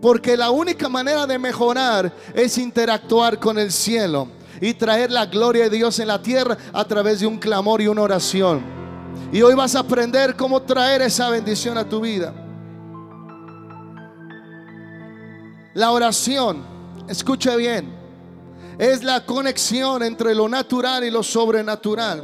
Porque 0.00 0.34
la 0.36 0.50
única 0.50 0.88
manera 0.88 1.26
de 1.26 1.38
mejorar 1.38 2.10
es 2.34 2.56
interactuar 2.56 3.38
con 3.38 3.58
el 3.58 3.70
cielo 3.70 4.28
y 4.60 4.74
traer 4.74 5.10
la 5.10 5.26
gloria 5.26 5.64
de 5.64 5.76
Dios 5.76 5.98
en 5.98 6.08
la 6.08 6.20
tierra 6.20 6.56
a 6.72 6.84
través 6.84 7.20
de 7.20 7.26
un 7.26 7.38
clamor 7.38 7.80
y 7.80 7.88
una 7.88 8.02
oración. 8.02 8.62
Y 9.32 9.42
hoy 9.42 9.54
vas 9.54 9.74
a 9.74 9.80
aprender 9.80 10.36
cómo 10.36 10.60
traer 10.62 11.02
esa 11.02 11.30
bendición 11.30 11.78
a 11.78 11.88
tu 11.88 12.00
vida. 12.00 12.34
La 15.74 15.92
oración, 15.92 16.64
escuche 17.08 17.56
bien, 17.56 17.92
es 18.78 19.02
la 19.02 19.24
conexión 19.24 20.02
entre 20.02 20.34
lo 20.34 20.48
natural 20.48 21.04
y 21.04 21.10
lo 21.10 21.22
sobrenatural. 21.22 22.22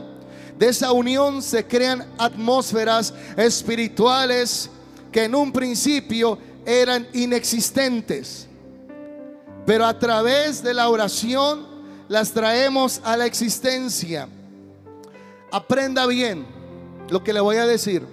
De 0.58 0.68
esa 0.68 0.90
unión 0.92 1.42
se 1.42 1.66
crean 1.66 2.06
atmósferas 2.18 3.12
espirituales 3.36 4.70
que 5.12 5.24
en 5.24 5.34
un 5.34 5.52
principio 5.52 6.38
eran 6.64 7.06
inexistentes. 7.12 8.48
Pero 9.66 9.84
a 9.84 9.98
través 9.98 10.62
de 10.62 10.74
la 10.74 10.88
oración 10.88 11.75
las 12.08 12.32
traemos 12.32 13.00
a 13.04 13.16
la 13.16 13.26
existencia. 13.26 14.28
Aprenda 15.50 16.06
bien 16.06 16.46
lo 17.10 17.22
que 17.22 17.32
le 17.32 17.40
voy 17.40 17.56
a 17.56 17.66
decir. 17.66 18.06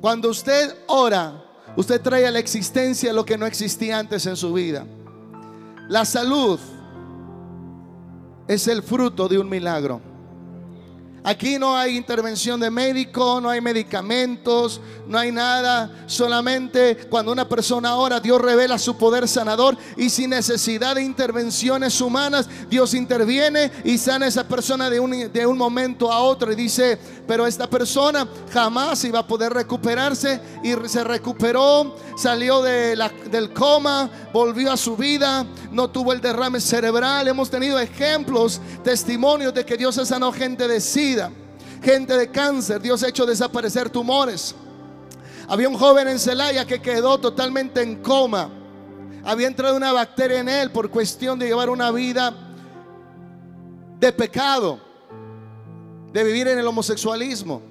Cuando 0.00 0.30
usted 0.30 0.74
ora, 0.86 1.44
usted 1.76 2.00
trae 2.00 2.26
a 2.26 2.30
la 2.30 2.38
existencia 2.38 3.12
lo 3.12 3.24
que 3.24 3.38
no 3.38 3.46
existía 3.46 3.98
antes 3.98 4.26
en 4.26 4.36
su 4.36 4.52
vida. 4.52 4.86
La 5.88 6.04
salud 6.04 6.58
es 8.48 8.68
el 8.68 8.82
fruto 8.82 9.28
de 9.28 9.38
un 9.38 9.48
milagro. 9.48 10.00
Aquí 11.28 11.58
no 11.58 11.76
hay 11.76 11.96
intervención 11.96 12.60
de 12.60 12.70
médico, 12.70 13.40
no 13.40 13.50
hay 13.50 13.60
medicamentos, 13.60 14.80
no 15.08 15.18
hay 15.18 15.32
nada. 15.32 16.04
Solamente 16.06 17.08
cuando 17.10 17.32
una 17.32 17.48
persona 17.48 17.96
ora, 17.96 18.20
Dios 18.20 18.40
revela 18.40 18.78
su 18.78 18.96
poder 18.96 19.26
sanador 19.26 19.76
y 19.96 20.08
sin 20.08 20.30
necesidad 20.30 20.94
de 20.94 21.02
intervenciones 21.02 22.00
humanas, 22.00 22.48
Dios 22.70 22.94
interviene 22.94 23.72
y 23.82 23.98
sana 23.98 24.26
a 24.26 24.28
esa 24.28 24.46
persona 24.46 24.88
de 24.88 25.00
un, 25.00 25.32
de 25.32 25.44
un 25.44 25.58
momento 25.58 26.12
a 26.12 26.20
otro. 26.20 26.52
Y 26.52 26.54
dice, 26.54 26.96
pero 27.26 27.44
esta 27.44 27.68
persona 27.68 28.28
jamás 28.52 29.02
iba 29.02 29.18
a 29.18 29.26
poder 29.26 29.52
recuperarse 29.52 30.40
y 30.62 30.74
se 30.88 31.02
recuperó, 31.02 31.96
salió 32.16 32.62
del 32.62 33.52
coma, 33.52 34.08
volvió 34.32 34.70
a 34.70 34.76
su 34.76 34.96
vida, 34.96 35.44
no 35.72 35.90
tuvo 35.90 36.12
el 36.12 36.20
derrame 36.20 36.60
cerebral. 36.60 37.26
Hemos 37.26 37.50
tenido 37.50 37.80
ejemplos, 37.80 38.60
testimonios 38.84 39.52
de 39.52 39.66
que 39.66 39.76
Dios 39.76 39.98
ha 39.98 40.06
sanado 40.06 40.30
gente 40.30 40.68
de 40.68 40.80
Gente 41.82 42.16
de 42.16 42.30
cáncer. 42.30 42.80
Dios 42.80 43.02
ha 43.02 43.08
hecho 43.08 43.26
desaparecer 43.26 43.90
tumores. 43.90 44.54
Había 45.48 45.68
un 45.68 45.76
joven 45.76 46.08
en 46.08 46.18
Celaya 46.18 46.66
que 46.66 46.80
quedó 46.80 47.18
totalmente 47.18 47.82
en 47.82 47.96
coma. 47.96 48.50
Había 49.24 49.46
entrado 49.46 49.76
una 49.76 49.92
bacteria 49.92 50.40
en 50.40 50.48
él 50.48 50.70
por 50.70 50.90
cuestión 50.90 51.38
de 51.38 51.46
llevar 51.46 51.70
una 51.70 51.90
vida 51.90 52.34
de 53.98 54.12
pecado, 54.12 54.80
de 56.12 56.24
vivir 56.24 56.48
en 56.48 56.58
el 56.58 56.66
homosexualismo. 56.66 57.62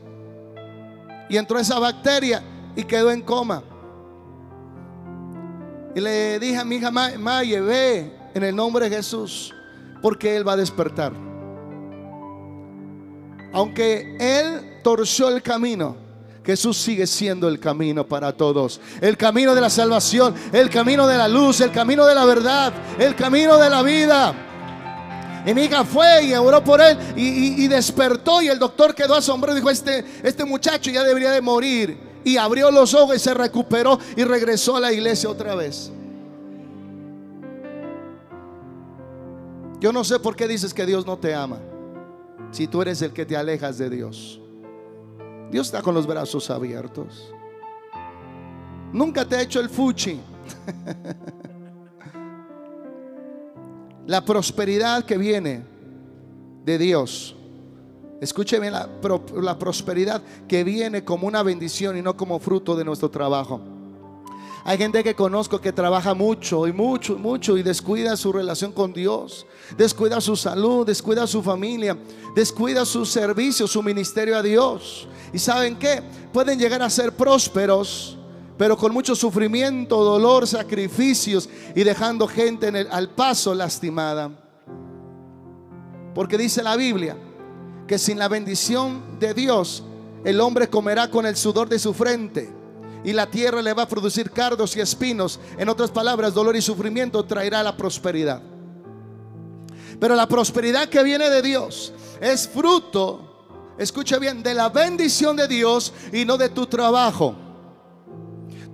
Y 1.30 1.38
entró 1.38 1.60
esa 1.60 1.80
bacteria 1.80 2.44
y 2.76 2.84
quedó 2.84 3.12
en 3.12 3.22
coma. 3.22 3.64
Y 5.96 6.02
le 6.02 6.40
dije 6.40 6.58
a 6.58 6.66
mi 6.66 6.76
hija 6.76 6.92
Maye, 6.92 7.62
ve 7.62 8.14
en 8.34 8.44
el 8.44 8.56
nombre 8.56 8.90
de 8.90 8.98
Jesús, 8.98 9.54
porque 10.02 10.36
Él 10.36 10.48
va 10.48 10.54
a 10.54 10.58
despertar. 10.58 11.14
Aunque 13.56 14.18
Él 14.20 14.82
torció 14.84 15.30
el 15.30 15.42
camino, 15.42 15.96
Jesús 16.46 16.76
sigue 16.76 17.08
siendo 17.08 17.48
el 17.48 17.58
camino 17.58 18.06
para 18.06 18.34
todos. 18.34 18.82
El 19.00 19.16
camino 19.16 19.56
de 19.56 19.62
la 19.62 19.70
salvación, 19.70 20.36
el 20.52 20.70
camino 20.70 21.08
de 21.08 21.18
la 21.18 21.30
luz, 21.30 21.62
el 21.62 21.72
camino 21.72 22.06
de 22.06 22.14
la 22.14 22.26
verdad, 22.26 22.74
el 23.00 23.16
camino 23.16 23.58
de 23.58 23.70
la 23.70 23.82
vida. 23.82 24.36
Y 25.46 25.54
mi 25.54 25.64
hija 25.64 25.86
fue 25.86 26.26
y 26.26 26.34
oró 26.34 26.62
por 26.62 26.82
él 26.82 26.98
y, 27.16 27.66
despertó 27.68 28.42
y 28.42 28.50
el 28.50 28.60
doctor 28.60 28.94
quedó 28.94 29.16
asombrado 29.16 29.58
y 29.58 29.62
dijo, 29.62 29.72
este, 29.72 30.04
este 30.22 30.44
muchacho 30.44 30.92
ya 30.92 31.04
debería 31.04 31.32
de 31.32 31.40
morir. 31.40 31.98
Y 32.26 32.36
abrió 32.36 32.70
los 32.72 32.94
ojos 32.94 33.16
y 33.16 33.20
se 33.20 33.34
recuperó 33.34 33.98
y 34.18 34.26
regresó 34.26 34.76
a 34.76 34.82
la 34.82 34.92
iglesia 34.92 35.30
otra 35.30 35.56
vez. 35.56 35.94
Yo 39.80 39.94
no 39.94 40.04
sé 40.04 40.20
por 40.20 40.36
qué 40.36 40.46
dices 40.46 40.74
que 40.74 40.86
Dios 40.86 41.06
no 41.06 41.18
te 41.18 41.34
ama 41.34 41.58
si 42.56 42.68
tú 42.68 42.82
eres 42.82 43.02
el 43.02 43.12
que 43.12 43.26
te 43.26 43.36
alejas 43.36 43.78
de 43.78 43.90
Dios. 43.90 44.40
Dios 45.52 45.68
está 45.68 45.82
con 45.82 45.94
los 45.94 46.08
brazos 46.08 46.50
abiertos. 46.50 47.34
Nunca 48.94 49.26
te 49.26 49.36
ha 49.36 49.42
hecho 49.42 49.60
el 49.60 49.68
fuchi. 49.68 50.22
la 54.08 54.24
prosperidad 54.24 55.04
que 55.04 55.18
viene 55.18 55.66
de 56.64 56.78
Dios. 56.78 57.36
Escuche 58.22 58.58
bien 58.62 58.72
la, 58.72 58.90
la 59.36 59.60
prosperidad 59.60 60.22
que 60.48 60.64
viene 60.64 61.04
como 61.04 61.28
una 61.28 61.44
bendición 61.44 61.98
y 61.98 62.02
no 62.02 62.16
como 62.16 62.40
fruto 62.40 62.78
de 62.78 62.86
nuestro 62.86 63.12
trabajo. 63.12 63.60
Hay 64.68 64.80
gente 64.80 65.04
que 65.04 65.14
conozco 65.14 65.62
que 65.62 65.72
trabaja 65.72 66.16
mucho 66.16 66.66
y 66.66 66.74
mucho, 66.74 67.20
mucho 67.20 67.56
y 67.56 67.62
descuida 67.62 68.18
su 68.18 68.34
relación 68.34 68.72
con 68.72 68.94
Dios, 68.94 69.46
descuida 69.78 70.20
su 70.20 70.36
salud, 70.36 70.88
descuida 70.88 71.28
su 71.28 71.44
familia, 71.44 71.96
descuida 72.34 72.84
su 72.84 73.06
servicio, 73.06 73.68
su 73.68 73.84
ministerio 73.84 74.36
a 74.36 74.42
Dios. 74.42 75.08
¿Y 75.32 75.38
saben 75.38 75.78
qué? 75.78 76.02
Pueden 76.34 76.58
llegar 76.58 76.82
a 76.82 76.90
ser 76.90 77.12
prósperos, 77.12 78.18
pero 78.58 78.76
con 78.76 78.92
mucho 78.92 79.16
sufrimiento, 79.16 80.04
dolor, 80.04 80.48
sacrificios 80.48 81.48
y 81.76 81.84
dejando 81.84 82.28
gente 82.28 82.68
en 82.68 82.76
el, 82.76 82.88
al 82.90 83.12
paso 83.12 83.54
lastimada. 83.54 84.32
Porque 86.16 86.40
dice 86.40 86.64
la 86.64 86.76
Biblia 86.76 87.16
que 87.86 88.00
sin 88.00 88.18
la 88.18 88.30
bendición 88.30 89.20
de 89.20 89.36
Dios, 89.36 89.84
el 90.24 90.42
hombre 90.42 90.68
comerá 90.72 91.12
con 91.12 91.28
el 91.28 91.36
sudor 91.36 91.70
de 91.70 91.78
su 91.78 91.94
frente 91.94 92.65
y 93.06 93.14
la 93.14 93.30
tierra 93.30 93.62
le 93.62 93.74
va 93.74 93.84
a 93.84 93.88
producir 93.88 94.32
cardos 94.32 94.76
y 94.76 94.82
espinos. 94.82 95.40
En 95.58 95.70
otras 95.70 95.92
palabras, 95.92 96.34
dolor 96.34 96.56
y 96.56 96.62
sufrimiento 96.62 97.24
traerá 97.24 97.62
la 97.62 97.78
prosperidad. 97.78 98.42
Pero 100.00 100.16
la 100.16 100.28
prosperidad 100.28 100.90
que 100.90 101.04
viene 101.04 101.30
de 101.30 101.42
Dios 101.42 101.94
es 102.20 102.50
fruto, 102.50 103.46
escucha 103.78 104.18
bien, 104.18 104.42
de 104.42 104.56
la 104.56 104.70
bendición 104.70 105.36
de 105.36 105.48
Dios 105.48 105.94
y 106.12 106.26
no 106.26 106.36
de 106.36 106.50
tu 106.50 106.66
trabajo. 106.66 107.45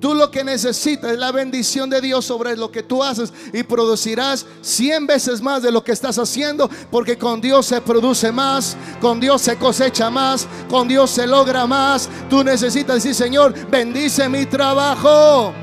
Tú 0.02 0.16
lo 0.16 0.32
que 0.32 0.44
necesitas 0.44 1.12
es 1.12 1.20
la 1.20 1.32
bendición 1.32 1.88
de 1.88 2.02
Dios 2.02 2.26
sobre 2.26 2.58
lo 2.58 2.72
que 2.72 2.82
tú 2.82 3.04
haces 3.04 3.32
y 3.54 3.62
producirás 3.62 4.48
cien 4.62 5.06
veces 5.06 5.44
más 5.44 5.62
de 5.62 5.72
lo 5.72 5.84
que 5.84 5.92
estás 5.92 6.18
haciendo 6.18 6.68
porque 6.90 7.20
con 7.20 7.40
Dios 7.40 7.68
se 7.68 7.80
produce 7.82 8.32
más, 8.32 8.76
con 9.00 9.20
Dios 9.20 9.44
se 9.44 9.58
cosecha 9.58 10.10
más, 10.10 10.48
con 10.68 10.88
Dios 10.88 11.12
se 11.12 11.28
logra 11.28 11.68
más. 11.68 12.10
Tú 12.32 12.44
necesitas 12.44 12.96
decir, 12.96 13.14
Señor, 13.14 13.54
bendice 13.70 14.28
mi 14.28 14.48
trabajo 14.48 15.54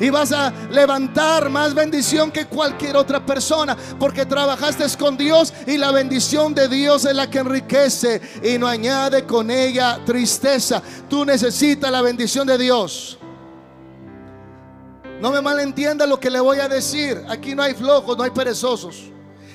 y 0.00 0.08
vas 0.08 0.32
a 0.32 0.52
levantar 0.70 1.50
más 1.50 1.74
bendición 1.74 2.32
que 2.32 2.46
cualquier 2.46 2.96
otra 2.96 3.24
persona 3.24 3.76
porque 3.98 4.24
trabajaste 4.24 4.80
con 4.98 5.16
Dios 5.16 5.52
y 5.66 5.76
la 5.76 5.92
bendición 5.92 6.54
de 6.54 6.68
Dios 6.68 7.04
es 7.04 7.14
la 7.14 7.28
que 7.28 7.38
enriquece 7.38 8.20
y 8.42 8.56
no 8.56 8.66
añade 8.66 9.26
con 9.26 9.50
ella 9.50 10.00
tristeza. 10.04 10.82
Tú 11.08 11.24
necesitas 11.24 11.90
la 11.90 12.00
bendición 12.00 12.46
de 12.46 12.56
Dios. 12.56 13.18
No 15.20 15.30
me 15.30 15.42
malentienda 15.42 16.06
lo 16.06 16.18
que 16.18 16.30
le 16.30 16.40
voy 16.40 16.60
a 16.60 16.68
decir. 16.68 17.22
Aquí 17.28 17.54
no 17.54 17.62
hay 17.62 17.74
flojos, 17.74 18.16
no 18.16 18.24
hay 18.24 18.30
perezosos. 18.30 19.10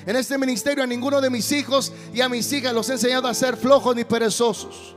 En 0.06 0.14
este 0.14 0.38
ministerio 0.38 0.84
a 0.84 0.86
ninguno 0.86 1.20
de 1.20 1.28
mis 1.28 1.50
hijos 1.50 1.92
y 2.14 2.20
a 2.20 2.28
mis 2.28 2.52
hijas 2.52 2.72
los 2.72 2.88
he 2.88 2.92
enseñado 2.92 3.26
a 3.26 3.34
ser 3.34 3.56
flojos 3.56 3.96
ni 3.96 4.04
perezosos. 4.04 4.94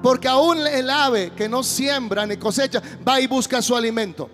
Porque 0.00 0.28
aún 0.28 0.64
el 0.64 0.88
ave 0.88 1.32
que 1.34 1.48
no 1.48 1.64
siembra 1.64 2.24
ni 2.24 2.36
cosecha 2.36 2.80
va 3.06 3.20
y 3.20 3.26
busca 3.26 3.60
su 3.60 3.74
alimento 3.74 4.30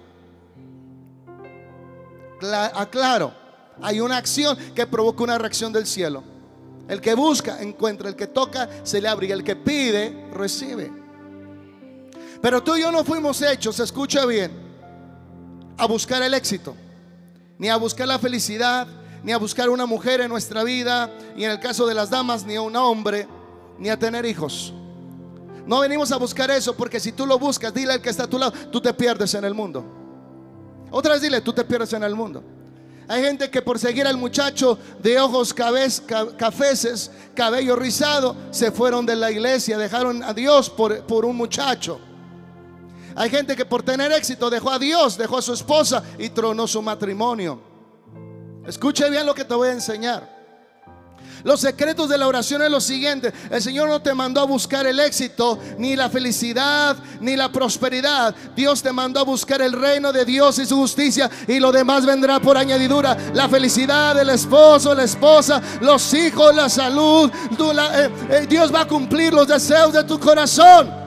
aclaro, 2.45 3.33
hay 3.81 4.01
una 4.01 4.17
acción 4.17 4.57
que 4.75 4.87
provoca 4.87 5.25
una 5.25 5.39
reacción 5.39 5.73
del 5.73 5.87
cielo. 5.87 6.23
El 6.89 7.01
que 7.01 7.15
busca, 7.15 7.63
encuentra. 7.63 8.09
El 8.09 8.17
que 8.17 8.27
toca, 8.27 8.69
se 8.83 9.01
le 9.01 9.09
abre. 9.09 9.29
Y 9.29 9.33
el 9.33 9.45
que 9.45 9.57
pide, 9.57 10.29
recibe. 10.33 10.93
Pero 12.41 12.63
tú 12.63 12.77
y 12.77 12.83
yo 12.83 12.91
no 12.91 13.05
fuimos 13.05 13.41
hechos, 13.41 13.79
escucha 13.79 14.27
bien, 14.27 14.51
a 15.79 15.87
buscar 15.87 16.23
el 16.23 16.35
éxito, 16.35 16.75
ni 17.57 17.69
a 17.69 17.77
buscar 17.77 18.09
la 18.09 18.19
felicidad, 18.19 18.89
ni 19.23 19.31
a 19.31 19.39
buscar 19.39 19.71
una 19.71 19.87
mujer 19.87 20.21
en 20.21 20.29
nuestra 20.29 20.65
vida, 20.65 21.09
y 21.37 21.45
en 21.45 21.53
el 21.53 21.61
caso 21.61 21.87
de 21.87 21.95
las 21.95 22.11
damas, 22.11 22.45
ni 22.45 22.57
a 22.57 22.61
un 22.61 22.75
hombre, 22.75 23.29
ni 23.79 23.91
a 23.91 23.97
tener 23.97 24.27
hijos. 24.27 24.75
No 25.67 25.79
venimos 25.81 26.11
a 26.11 26.17
buscar 26.17 26.51
eso 26.51 26.75
porque 26.77 26.99
si 26.99 27.13
tú 27.13 27.27
lo 27.27 27.39
buscas, 27.39 27.73
dile 27.73 27.93
al 27.93 28.03
que 28.03 28.11
está 28.11 28.25
a 28.25 28.29
tu 28.29 28.39
lado, 28.39 28.53
tú 28.73 28.81
te 28.81 28.93
pierdes 28.93 29.33
en 29.35 29.45
el 29.45 29.55
mundo. 29.55 30.02
Otra 30.93 31.15
vez 31.15 31.23
dile, 31.23 31.41
tú 31.41 31.53
te 31.53 31.65
pierdes 31.65 31.93
en 31.95 32.05
el 32.05 32.15
mundo. 32.15 32.45
Hay 33.09 33.23
gente 33.23 33.51
que 33.51 33.63
por 33.63 33.79
seguir 33.79 34.07
al 34.07 34.17
muchacho 34.17 34.79
de 35.03 35.19
ojos 35.19 35.53
cafeces, 35.53 37.11
cabello 37.35 37.75
rizado, 37.75 38.37
se 38.51 38.71
fueron 38.71 39.05
de 39.05 39.17
la 39.17 39.31
iglesia, 39.31 39.77
dejaron 39.77 40.23
a 40.23 40.33
Dios 40.33 40.71
por, 40.71 41.05
por 41.07 41.25
un 41.25 41.37
muchacho. 41.37 41.99
Hay 43.17 43.29
gente 43.29 43.57
que 43.57 43.65
por 43.65 43.83
tener 43.83 44.13
éxito 44.13 44.49
dejó 44.49 44.71
a 44.71 44.79
Dios, 44.79 45.19
dejó 45.19 45.39
a 45.39 45.43
su 45.43 45.53
esposa 45.53 46.03
y 46.19 46.29
tronó 46.29 46.67
su 46.67 46.81
matrimonio. 46.81 47.61
Escuche 48.67 49.11
bien 49.11 49.27
lo 49.27 49.35
que 49.35 49.45
te 49.45 49.55
voy 49.55 49.69
a 49.69 49.73
enseñar. 49.73 50.42
Los 51.45 51.61
secretos 51.61 52.09
de 52.09 52.19
la 52.19 52.29
oración 52.29 52.63
es 52.63 52.71
lo 52.71 52.81
siguiente. 52.81 53.33
El 53.51 53.61
Señor 53.61 53.89
no 53.89 54.01
te 54.01 54.15
mandó 54.15 54.41
a 54.41 54.45
buscar 54.45 54.87
el 54.87 55.01
éxito, 55.01 55.59
ni 55.79 55.97
la 55.97 56.09
felicidad, 56.09 56.97
ni 57.21 57.37
la 57.37 57.51
prosperidad. 57.51 58.35
Dios 58.55 58.83
te 58.83 58.93
mandó 58.93 59.21
a 59.21 59.25
buscar 59.25 59.61
el 59.61 59.73
reino 59.73 60.13
de 60.13 60.25
Dios 60.25 60.59
y 60.59 60.67
su 60.67 60.77
justicia. 60.77 61.31
Y 61.49 61.59
lo 61.59 61.73
demás 61.73 62.07
vendrá 62.07 62.39
por 62.39 62.57
añadidura. 62.57 63.17
La 63.35 63.49
felicidad 63.49 64.15
del 64.15 64.31
esposo, 64.31 64.95
la 64.95 65.05
esposa, 65.05 65.61
los 65.81 66.15
hijos, 66.15 66.55
la 66.55 66.69
salud. 66.69 67.31
Eh, 67.31 68.11
eh, 68.31 68.47
Dios 68.49 68.73
va 68.73 68.83
a 68.83 68.89
cumplir 68.89 69.33
los 69.33 69.49
deseos 69.49 69.93
de 69.93 70.05
tu 70.05 70.21
corazón. 70.21 71.03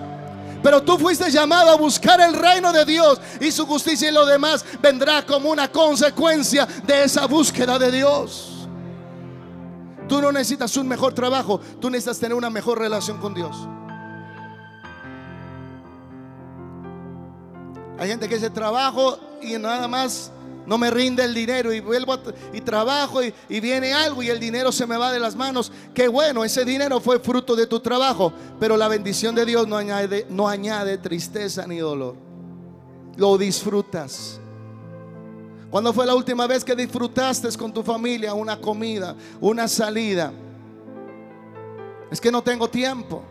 Pero 0.61 0.81
tú 0.81 0.97
fuiste 0.97 1.29
llamado 1.29 1.69
a 1.69 1.75
buscar 1.75 2.19
el 2.19 2.33
reino 2.33 2.73
de 2.73 2.85
Dios 2.85 3.21
y 3.39 3.51
su 3.51 3.67
justicia 3.67 4.09
y 4.09 4.11
lo 4.11 4.25
demás 4.25 4.65
vendrá 4.81 5.23
como 5.23 5.51
una 5.51 5.71
consecuencia 5.71 6.67
de 6.85 7.03
esa 7.03 7.27
búsqueda 7.27 7.77
de 7.77 7.91
Dios. 7.91 8.54
Tú 10.07 10.21
no 10.21 10.31
necesitas 10.31 10.75
un 10.77 10.87
mejor 10.87 11.13
trabajo, 11.13 11.59
tú 11.79 11.89
necesitas 11.89 12.19
tener 12.19 12.35
una 12.35 12.49
mejor 12.49 12.79
relación 12.79 13.17
con 13.17 13.33
Dios. 13.33 13.67
Hay 17.97 18.09
gente 18.09 18.27
que 18.27 18.35
dice 18.35 18.49
trabajo 18.49 19.17
y 19.41 19.57
nada 19.57 19.87
más 19.87 20.31
no 20.65 20.77
me 20.77 20.91
rinde 20.91 21.23
el 21.23 21.33
dinero 21.33 21.71
y 21.71 21.79
vuelvo 21.79 22.17
y 22.53 22.61
trabajo 22.61 23.23
y, 23.23 23.33
y, 23.47 23.59
viene 23.59 23.93
algo 23.93 24.21
y 24.23 24.29
el 24.29 24.39
dinero 24.39 24.71
se 24.71 24.85
me 24.85 24.97
va 24.97 25.11
de 25.11 25.19
las 25.19 25.35
manos. 25.35 25.71
Qué 25.93 26.07
bueno, 26.07 26.43
ese 26.43 26.65
dinero 26.65 26.99
fue 26.99 27.19
fruto 27.19 27.55
de 27.55 27.67
tu 27.67 27.79
trabajo, 27.79 28.33
pero 28.59 28.75
la 28.75 28.87
bendición 28.87 29.33
de 29.35 29.45
Dios 29.45 29.67
no 29.67 29.77
añade, 29.77 30.25
no 30.29 30.47
añade 30.47 30.97
tristeza 30.97 31.65
ni 31.67 31.77
dolor. 31.77 32.15
Lo 33.15 33.37
disfrutas. 33.37 34.41
¿Cuándo 35.69 35.91
fue 35.91 36.05
la 36.05 36.15
última 36.15 36.47
vez 36.47 36.63
que 36.63 36.75
disfrutaste 36.75 37.49
con 37.57 37.73
tu 37.73 37.83
familia 37.83 38.33
una 38.33 38.59
comida, 38.59 39.15
una 39.41 39.67
salida? 39.67 40.31
Es 42.11 42.21
que 42.21 42.31
no 42.31 42.41
tengo 42.41 42.69
tiempo. 42.69 43.23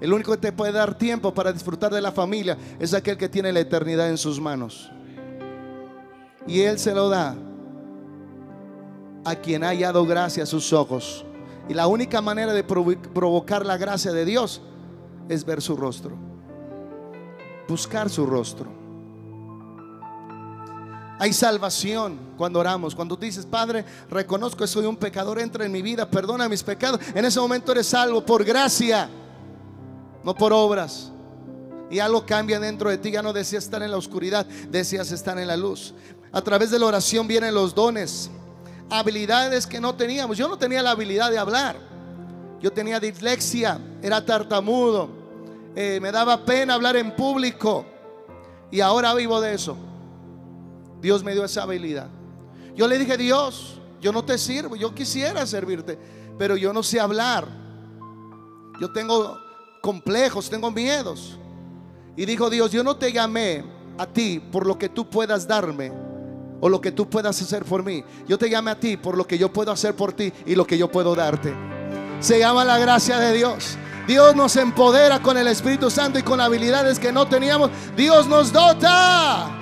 El 0.00 0.12
único 0.12 0.32
que 0.32 0.38
te 0.38 0.52
puede 0.52 0.72
dar 0.72 0.96
tiempo 0.96 1.32
para 1.32 1.52
disfrutar 1.52 1.92
de 1.92 2.00
la 2.00 2.10
familia 2.10 2.56
es 2.78 2.94
aquel 2.94 3.16
que 3.16 3.28
tiene 3.28 3.52
la 3.52 3.60
eternidad 3.60 4.08
en 4.08 4.18
sus 4.18 4.40
manos. 4.40 4.90
Y 6.46 6.62
Él 6.62 6.78
se 6.78 6.94
lo 6.94 7.08
da 7.08 7.36
a 9.24 9.34
quien 9.36 9.62
ha 9.62 9.68
hallado 9.68 10.06
gracia 10.06 10.42
a 10.42 10.46
sus 10.46 10.72
ojos. 10.72 11.24
Y 11.68 11.74
la 11.74 11.86
única 11.86 12.20
manera 12.20 12.52
de 12.52 12.64
provocar 12.64 13.64
la 13.64 13.76
gracia 13.76 14.12
de 14.12 14.24
Dios 14.24 14.62
es 15.28 15.44
ver 15.44 15.62
su 15.62 15.76
rostro. 15.76 16.16
Buscar 17.68 18.10
su 18.10 18.26
rostro. 18.26 18.79
Hay 21.20 21.34
salvación 21.34 22.18
cuando 22.38 22.58
oramos. 22.60 22.94
Cuando 22.94 23.14
dices, 23.14 23.44
Padre, 23.44 23.84
reconozco 24.08 24.60
que 24.60 24.66
soy 24.66 24.86
un 24.86 24.96
pecador, 24.96 25.38
entra 25.38 25.66
en 25.66 25.70
mi 25.70 25.82
vida, 25.82 26.10
perdona 26.10 26.48
mis 26.48 26.62
pecados. 26.62 26.98
En 27.14 27.26
ese 27.26 27.38
momento 27.38 27.72
eres 27.72 27.88
salvo 27.88 28.24
por 28.24 28.42
gracia, 28.42 29.06
no 30.24 30.34
por 30.34 30.54
obras. 30.54 31.12
Y 31.90 31.98
algo 31.98 32.24
cambia 32.24 32.58
dentro 32.58 32.88
de 32.88 32.96
ti. 32.96 33.10
Ya 33.10 33.20
no 33.20 33.34
deseas 33.34 33.64
estar 33.64 33.82
en 33.82 33.90
la 33.90 33.98
oscuridad, 33.98 34.46
deseas 34.70 35.12
estar 35.12 35.38
en 35.38 35.46
la 35.46 35.58
luz. 35.58 35.92
A 36.32 36.40
través 36.40 36.70
de 36.70 36.78
la 36.78 36.86
oración 36.86 37.28
vienen 37.28 37.52
los 37.52 37.74
dones, 37.74 38.30
habilidades 38.88 39.66
que 39.66 39.78
no 39.78 39.94
teníamos. 39.94 40.38
Yo 40.38 40.48
no 40.48 40.56
tenía 40.56 40.82
la 40.82 40.92
habilidad 40.92 41.30
de 41.30 41.36
hablar. 41.36 41.76
Yo 42.62 42.72
tenía 42.72 42.98
dislexia, 42.98 43.78
era 44.00 44.24
tartamudo, 44.24 45.10
eh, 45.76 45.98
me 46.00 46.12
daba 46.12 46.46
pena 46.46 46.72
hablar 46.72 46.96
en 46.96 47.14
público. 47.14 47.84
Y 48.70 48.80
ahora 48.80 49.12
vivo 49.12 49.38
de 49.38 49.52
eso. 49.52 49.76
Dios 51.00 51.24
me 51.24 51.32
dio 51.32 51.44
esa 51.44 51.62
habilidad. 51.62 52.08
Yo 52.74 52.86
le 52.86 52.98
dije, 52.98 53.16
Dios, 53.16 53.80
yo 54.00 54.12
no 54.12 54.24
te 54.24 54.38
sirvo, 54.38 54.76
yo 54.76 54.94
quisiera 54.94 55.46
servirte, 55.46 55.98
pero 56.38 56.56
yo 56.56 56.72
no 56.72 56.82
sé 56.82 57.00
hablar. 57.00 57.46
Yo 58.80 58.90
tengo 58.92 59.38
complejos, 59.80 60.48
tengo 60.48 60.70
miedos. 60.70 61.38
Y 62.16 62.24
dijo 62.24 62.50
Dios, 62.50 62.72
yo 62.72 62.82
no 62.82 62.96
te 62.96 63.12
llamé 63.12 63.64
a 63.98 64.06
ti 64.06 64.40
por 64.40 64.66
lo 64.66 64.78
que 64.78 64.88
tú 64.88 65.08
puedas 65.08 65.46
darme 65.46 65.92
o 66.60 66.68
lo 66.68 66.80
que 66.80 66.92
tú 66.92 67.08
puedas 67.08 67.40
hacer 67.40 67.64
por 67.64 67.84
mí. 67.84 68.04
Yo 68.26 68.38
te 68.38 68.48
llamé 68.48 68.70
a 68.70 68.80
ti 68.80 68.96
por 68.96 69.16
lo 69.16 69.26
que 69.26 69.38
yo 69.38 69.52
puedo 69.52 69.72
hacer 69.72 69.94
por 69.94 70.12
ti 70.12 70.32
y 70.46 70.54
lo 70.54 70.66
que 70.66 70.78
yo 70.78 70.90
puedo 70.90 71.14
darte. 71.14 71.54
Se 72.20 72.38
llama 72.38 72.64
la 72.64 72.78
gracia 72.78 73.18
de 73.18 73.32
Dios. 73.32 73.76
Dios 74.06 74.34
nos 74.34 74.56
empodera 74.56 75.20
con 75.20 75.36
el 75.38 75.46
Espíritu 75.46 75.90
Santo 75.90 76.18
y 76.18 76.22
con 76.22 76.40
habilidades 76.40 76.98
que 76.98 77.12
no 77.12 77.26
teníamos. 77.26 77.70
Dios 77.96 78.26
nos 78.26 78.52
dota. 78.52 79.59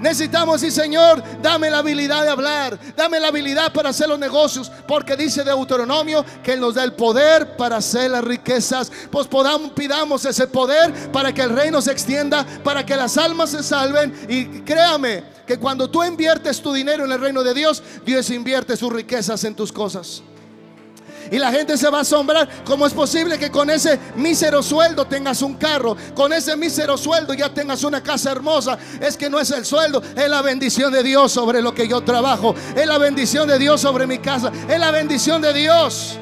Necesitamos, 0.00 0.60
sí 0.60 0.70
Señor, 0.70 1.22
dame 1.42 1.70
la 1.70 1.78
habilidad 1.78 2.22
de 2.22 2.30
hablar, 2.30 2.78
dame 2.96 3.18
la 3.18 3.28
habilidad 3.28 3.72
para 3.72 3.90
hacer 3.90 4.08
los 4.08 4.18
negocios, 4.18 4.70
porque 4.86 5.16
dice 5.16 5.44
Deuteronomio 5.44 6.24
que 6.42 6.52
Él 6.52 6.60
nos 6.60 6.74
da 6.74 6.84
el 6.84 6.92
poder 6.92 7.56
para 7.56 7.76
hacer 7.76 8.10
las 8.10 8.24
riquezas. 8.24 8.90
Pues 9.10 9.28
pidamos 9.74 10.24
ese 10.24 10.46
poder 10.46 11.10
para 11.12 11.32
que 11.32 11.42
el 11.42 11.50
reino 11.50 11.80
se 11.80 11.92
extienda, 11.92 12.44
para 12.62 12.84
que 12.84 12.96
las 12.96 13.16
almas 13.16 13.50
se 13.50 13.62
salven. 13.62 14.14
Y 14.28 14.60
créame 14.62 15.24
que 15.46 15.58
cuando 15.58 15.88
tú 15.88 16.02
inviertes 16.02 16.60
tu 16.60 16.72
dinero 16.72 17.04
en 17.04 17.12
el 17.12 17.20
reino 17.20 17.42
de 17.42 17.54
Dios, 17.54 17.82
Dios 18.04 18.30
invierte 18.30 18.76
sus 18.76 18.92
riquezas 18.92 19.44
en 19.44 19.54
tus 19.54 19.72
cosas. 19.72 20.22
Y 21.30 21.38
la 21.38 21.50
gente 21.50 21.76
se 21.76 21.88
va 21.90 21.98
a 21.98 22.00
asombrar. 22.02 22.48
¿Cómo 22.64 22.86
es 22.86 22.92
posible 22.92 23.38
que 23.38 23.50
con 23.50 23.70
ese 23.70 23.98
mísero 24.16 24.62
sueldo 24.62 25.06
tengas 25.06 25.42
un 25.42 25.54
carro? 25.54 25.96
Con 26.14 26.32
ese 26.32 26.56
mísero 26.56 26.96
sueldo 26.96 27.34
ya 27.34 27.52
tengas 27.52 27.82
una 27.84 28.02
casa 28.02 28.32
hermosa. 28.32 28.78
Es 29.00 29.16
que 29.16 29.28
no 29.30 29.38
es 29.38 29.50
el 29.50 29.64
sueldo, 29.64 30.02
es 30.14 30.28
la 30.28 30.42
bendición 30.42 30.92
de 30.92 31.02
Dios 31.02 31.32
sobre 31.32 31.62
lo 31.62 31.74
que 31.74 31.88
yo 31.88 32.02
trabajo. 32.02 32.54
Es 32.74 32.86
la 32.86 32.98
bendición 32.98 33.48
de 33.48 33.58
Dios 33.58 33.80
sobre 33.80 34.06
mi 34.06 34.18
casa. 34.18 34.52
Es 34.68 34.78
la 34.78 34.90
bendición 34.90 35.42
de 35.42 35.52
Dios. 35.52 36.18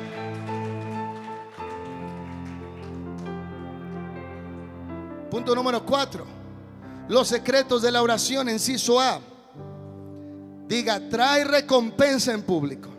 Punto 5.30 5.54
número 5.54 5.84
cuatro. 5.84 6.24
Los 7.08 7.28
secretos 7.28 7.82
de 7.82 7.90
la 7.90 8.00
oración, 8.02 8.48
en 8.48 8.54
inciso 8.54 9.00
A. 9.00 9.20
Diga, 10.66 11.00
trae 11.10 11.44
recompensa 11.44 12.32
en 12.32 12.42
público. 12.42 12.93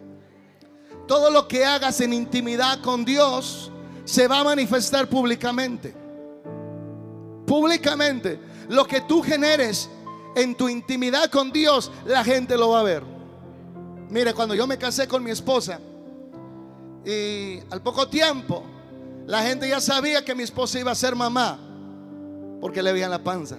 Todo 1.07 1.29
lo 1.29 1.47
que 1.47 1.65
hagas 1.65 2.01
en 2.01 2.13
intimidad 2.13 2.81
con 2.81 3.05
Dios 3.05 3.71
se 4.05 4.27
va 4.27 4.39
a 4.39 4.43
manifestar 4.43 5.07
públicamente. 5.07 5.93
Públicamente. 7.45 8.39
Lo 8.69 8.85
que 8.85 9.01
tú 9.01 9.21
generes 9.21 9.89
en 10.35 10.55
tu 10.55 10.67
intimidad 10.67 11.29
con 11.29 11.51
Dios, 11.51 11.91
la 12.05 12.23
gente 12.23 12.57
lo 12.57 12.69
va 12.69 12.79
a 12.79 12.83
ver. 12.83 13.03
Mire, 14.09 14.33
cuando 14.33 14.55
yo 14.55 14.67
me 14.67 14.77
casé 14.77 15.07
con 15.07 15.23
mi 15.23 15.31
esposa 15.31 15.79
y 17.03 17.59
al 17.69 17.81
poco 17.81 18.07
tiempo 18.07 18.63
la 19.27 19.41
gente 19.43 19.67
ya 19.67 19.79
sabía 19.79 20.23
que 20.23 20.35
mi 20.35 20.43
esposa 20.43 20.79
iba 20.79 20.91
a 20.91 20.95
ser 20.95 21.15
mamá 21.15 21.59
porque 22.61 22.81
le 22.81 22.91
veían 22.93 23.11
la 23.11 23.23
panza. 23.23 23.57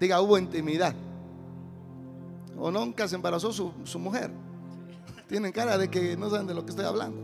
Diga, 0.00 0.20
hubo 0.20 0.38
intimidad. 0.38 0.94
O 2.58 2.70
nunca 2.70 3.08
se 3.08 3.14
embarazó 3.16 3.52
su, 3.52 3.72
su 3.84 3.98
mujer. 3.98 4.30
Tienen 5.32 5.50
cara 5.50 5.78
de 5.78 5.88
que 5.88 6.14
no 6.14 6.28
saben 6.28 6.46
de 6.46 6.52
lo 6.52 6.62
que 6.62 6.72
estoy 6.72 6.84
hablando. 6.84 7.18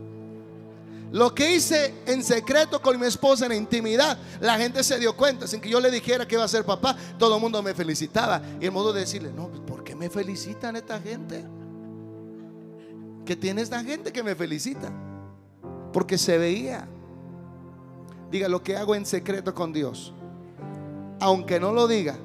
Lo 1.11 1.35
que 1.35 1.53
hice 1.53 1.93
en 2.07 2.23
secreto 2.23 2.81
con 2.81 2.99
mi 2.99 3.05
esposa 3.05 3.45
en 3.45 3.51
intimidad, 3.51 4.17
la 4.41 4.57
gente 4.57 4.83
se 4.83 4.97
dio 4.97 5.15
cuenta, 5.15 5.45
sin 5.45 5.61
que 5.61 5.69
yo 5.69 5.79
le 5.79 5.91
dijera 5.91 6.27
que 6.27 6.33
iba 6.33 6.43
a 6.43 6.47
ser 6.47 6.65
papá, 6.65 6.97
todo 7.19 7.35
el 7.35 7.41
mundo 7.41 7.61
me 7.61 7.75
felicitaba. 7.75 8.41
Y 8.59 8.65
el 8.65 8.71
modo 8.71 8.93
de 8.93 9.01
decirle, 9.01 9.31
no, 9.31 9.49
pues, 9.49 9.61
¿por 9.61 9.83
qué 9.83 9.93
me 9.93 10.09
felicitan 10.09 10.75
esta 10.75 10.99
gente? 10.99 11.45
¿Qué 13.27 13.35
tiene 13.35 13.61
esta 13.61 13.83
gente 13.83 14.11
que 14.11 14.23
me 14.23 14.33
felicita? 14.33 14.91
Porque 15.93 16.17
se 16.17 16.39
veía. 16.39 16.87
Diga 18.31 18.47
lo 18.47 18.63
que 18.63 18.75
hago 18.75 18.95
en 18.95 19.05
secreto 19.05 19.53
con 19.53 19.71
Dios. 19.71 20.15
Aunque 21.19 21.59
no 21.59 21.73
lo 21.73 21.87
diga, 21.87 22.17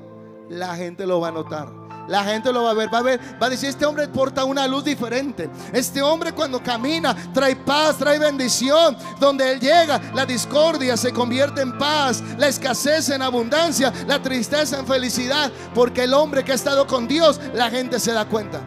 la 0.49 0.77
gente 0.77 1.07
lo 1.07 1.21
va 1.21 1.29
a 1.29 1.33
notar. 1.33 1.84
La 2.07 2.23
gente 2.25 2.53
lo 2.53 2.65
va 2.65 2.73
a 2.73 2.75
ver, 2.75 2.93
va 2.93 2.99
a 2.99 3.03
ver, 3.03 3.21
va 3.43 3.47
a 3.47 3.51
decir, 3.51 3.71
este 3.71 3.87
hombre 3.87 4.09
porta 4.09 4.45
una 4.45 4.67
luz 4.67 4.85
diferente. 4.85 5.49
Este 5.73 6.03
hombre 6.03 6.33
cuando 6.33 6.63
camina 6.63 7.17
trae 7.33 7.57
paz, 7.57 7.97
trae 7.97 8.19
bendición. 8.19 8.97
Donde 9.19 9.53
él 9.53 9.61
llega, 9.61 10.01
la 10.15 10.27
discordia 10.27 10.97
se 10.97 11.13
convierte 11.13 11.63
en 11.63 11.79
paz, 11.79 12.23
la 12.37 12.49
escasez 12.49 13.09
en 13.09 13.23
abundancia, 13.23 13.93
la 14.07 14.21
tristeza 14.21 14.79
en 14.79 14.87
felicidad, 14.87 15.51
porque 15.75 16.05
el 16.05 16.13
hombre 16.13 16.45
que 16.45 16.53
ha 16.53 16.57
estado 16.57 16.87
con 16.87 17.09
Dios, 17.09 17.41
la 17.55 17.71
gente 17.71 17.99
se 17.99 18.13
da 18.13 18.27
cuenta. 18.27 18.61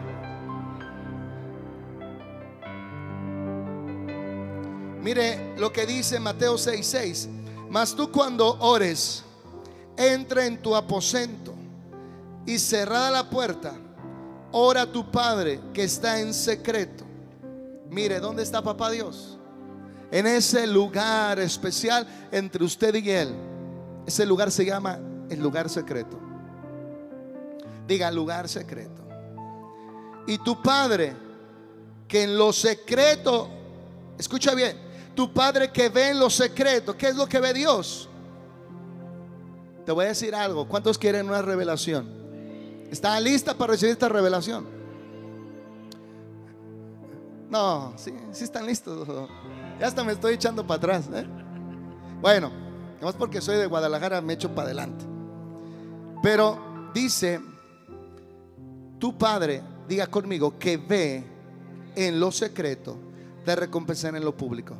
Mire 5.00 5.54
lo 5.56 5.72
que 5.72 5.86
dice 5.86 6.18
Mateo 6.18 6.56
6:6. 6.58 7.28
Mas 7.70 7.94
tú 7.94 8.10
cuando 8.10 8.58
ores, 8.60 9.22
entra 9.96 10.44
en 10.46 10.60
tu 10.60 10.74
aposento 10.74 11.57
y 12.48 12.58
cerrada 12.58 13.10
la 13.10 13.28
puerta, 13.28 13.74
ora 14.52 14.80
a 14.80 14.86
tu 14.86 15.10
Padre 15.10 15.60
que 15.74 15.84
está 15.84 16.18
en 16.18 16.32
secreto. 16.32 17.04
Mire, 17.90 18.20
¿dónde 18.20 18.42
está 18.42 18.62
papá 18.62 18.90
Dios? 18.90 19.38
En 20.10 20.26
ese 20.26 20.66
lugar 20.66 21.38
especial 21.40 22.08
entre 22.32 22.64
usted 22.64 22.94
y 22.94 23.10
él. 23.10 23.34
Ese 24.06 24.24
lugar 24.24 24.50
se 24.50 24.64
llama 24.64 24.98
el 25.28 25.40
lugar 25.40 25.68
secreto. 25.68 26.18
Diga 27.86 28.10
lugar 28.10 28.48
secreto. 28.48 29.02
Y 30.26 30.38
tu 30.38 30.62
Padre 30.62 31.14
que 32.08 32.22
en 32.22 32.38
lo 32.38 32.50
secreto, 32.54 33.50
escucha 34.18 34.54
bien, 34.54 34.74
tu 35.14 35.34
Padre 35.34 35.70
que 35.70 35.90
ve 35.90 36.12
en 36.12 36.18
lo 36.18 36.30
secreto, 36.30 36.96
¿qué 36.96 37.08
es 37.08 37.14
lo 37.14 37.26
que 37.26 37.40
ve 37.40 37.52
Dios? 37.52 38.08
Te 39.84 39.92
voy 39.92 40.06
a 40.06 40.08
decir 40.08 40.34
algo, 40.34 40.66
¿cuántos 40.66 40.96
quieren 40.96 41.28
una 41.28 41.42
revelación? 41.42 42.17
¿Están 42.90 43.22
lista 43.22 43.56
para 43.56 43.72
recibir 43.72 43.92
esta 43.92 44.08
revelación? 44.08 44.66
No, 47.50 47.94
sí, 47.96 48.12
sí 48.32 48.44
están 48.44 48.66
listos. 48.66 49.08
Ya 49.78 49.86
hasta 49.86 50.04
me 50.04 50.12
estoy 50.12 50.34
echando 50.34 50.66
para 50.66 50.78
atrás. 50.78 51.08
¿eh? 51.12 51.26
Bueno, 52.20 52.50
no 53.00 53.08
es 53.08 53.16
porque 53.16 53.40
soy 53.40 53.56
de 53.56 53.66
Guadalajara, 53.66 54.20
me 54.20 54.34
echo 54.34 54.54
para 54.54 54.66
adelante. 54.66 55.04
Pero 56.22 56.90
dice, 56.92 57.40
tu 58.98 59.16
Padre, 59.16 59.62
diga 59.86 60.06
conmigo, 60.06 60.58
que 60.58 60.76
ve 60.76 61.24
en 61.94 62.20
lo 62.20 62.32
secreto, 62.32 62.96
te 63.44 63.54
recompensará 63.54 64.18
en 64.18 64.24
lo 64.24 64.36
público. 64.36 64.76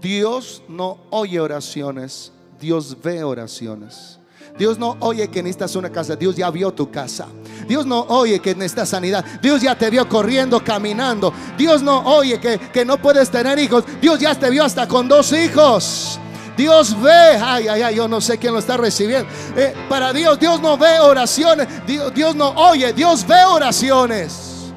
Dios 0.00 0.62
no 0.68 0.98
oye 1.10 1.40
oraciones, 1.40 2.32
Dios 2.60 2.96
ve 3.02 3.24
oraciones. 3.24 4.18
Dios 4.56 4.78
no 4.78 4.96
oye 5.00 5.28
que 5.28 5.42
necesitas 5.42 5.76
una 5.76 5.90
casa, 5.90 6.16
Dios 6.16 6.36
ya 6.36 6.50
vio 6.50 6.72
tu 6.72 6.90
casa. 6.90 7.26
Dios 7.66 7.84
no 7.86 8.00
oye 8.08 8.40
que 8.40 8.54
necesitas 8.54 8.88
sanidad, 8.88 9.24
Dios 9.42 9.60
ya 9.62 9.76
te 9.76 9.90
vio 9.90 10.08
corriendo, 10.08 10.62
caminando. 10.62 11.32
Dios 11.56 11.82
no 11.82 12.00
oye 12.00 12.40
que, 12.40 12.58
que 12.58 12.84
no 12.84 12.98
puedes 12.98 13.30
tener 13.30 13.58
hijos, 13.58 13.84
Dios 14.00 14.18
ya 14.18 14.34
te 14.34 14.48
vio 14.50 14.64
hasta 14.64 14.86
con 14.86 15.08
dos 15.08 15.32
hijos. 15.32 16.18
Dios 16.56 17.00
ve, 17.00 17.38
ay, 17.40 17.68
ay, 17.68 17.82
ay, 17.82 17.94
yo 17.94 18.08
no 18.08 18.20
sé 18.20 18.36
quién 18.36 18.52
lo 18.52 18.58
está 18.58 18.76
recibiendo. 18.76 19.28
Eh, 19.56 19.74
para 19.88 20.12
Dios, 20.12 20.40
Dios 20.40 20.60
no 20.60 20.76
ve 20.76 20.98
oraciones, 20.98 21.68
Dios, 21.86 22.12
Dios 22.12 22.34
no 22.34 22.48
oye, 22.48 22.92
Dios 22.92 23.24
ve 23.24 23.44
oraciones. 23.44 24.72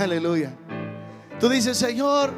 Aleluya. 0.00 0.52
Tú 1.38 1.48
dices, 1.48 1.78
Señor, 1.78 2.32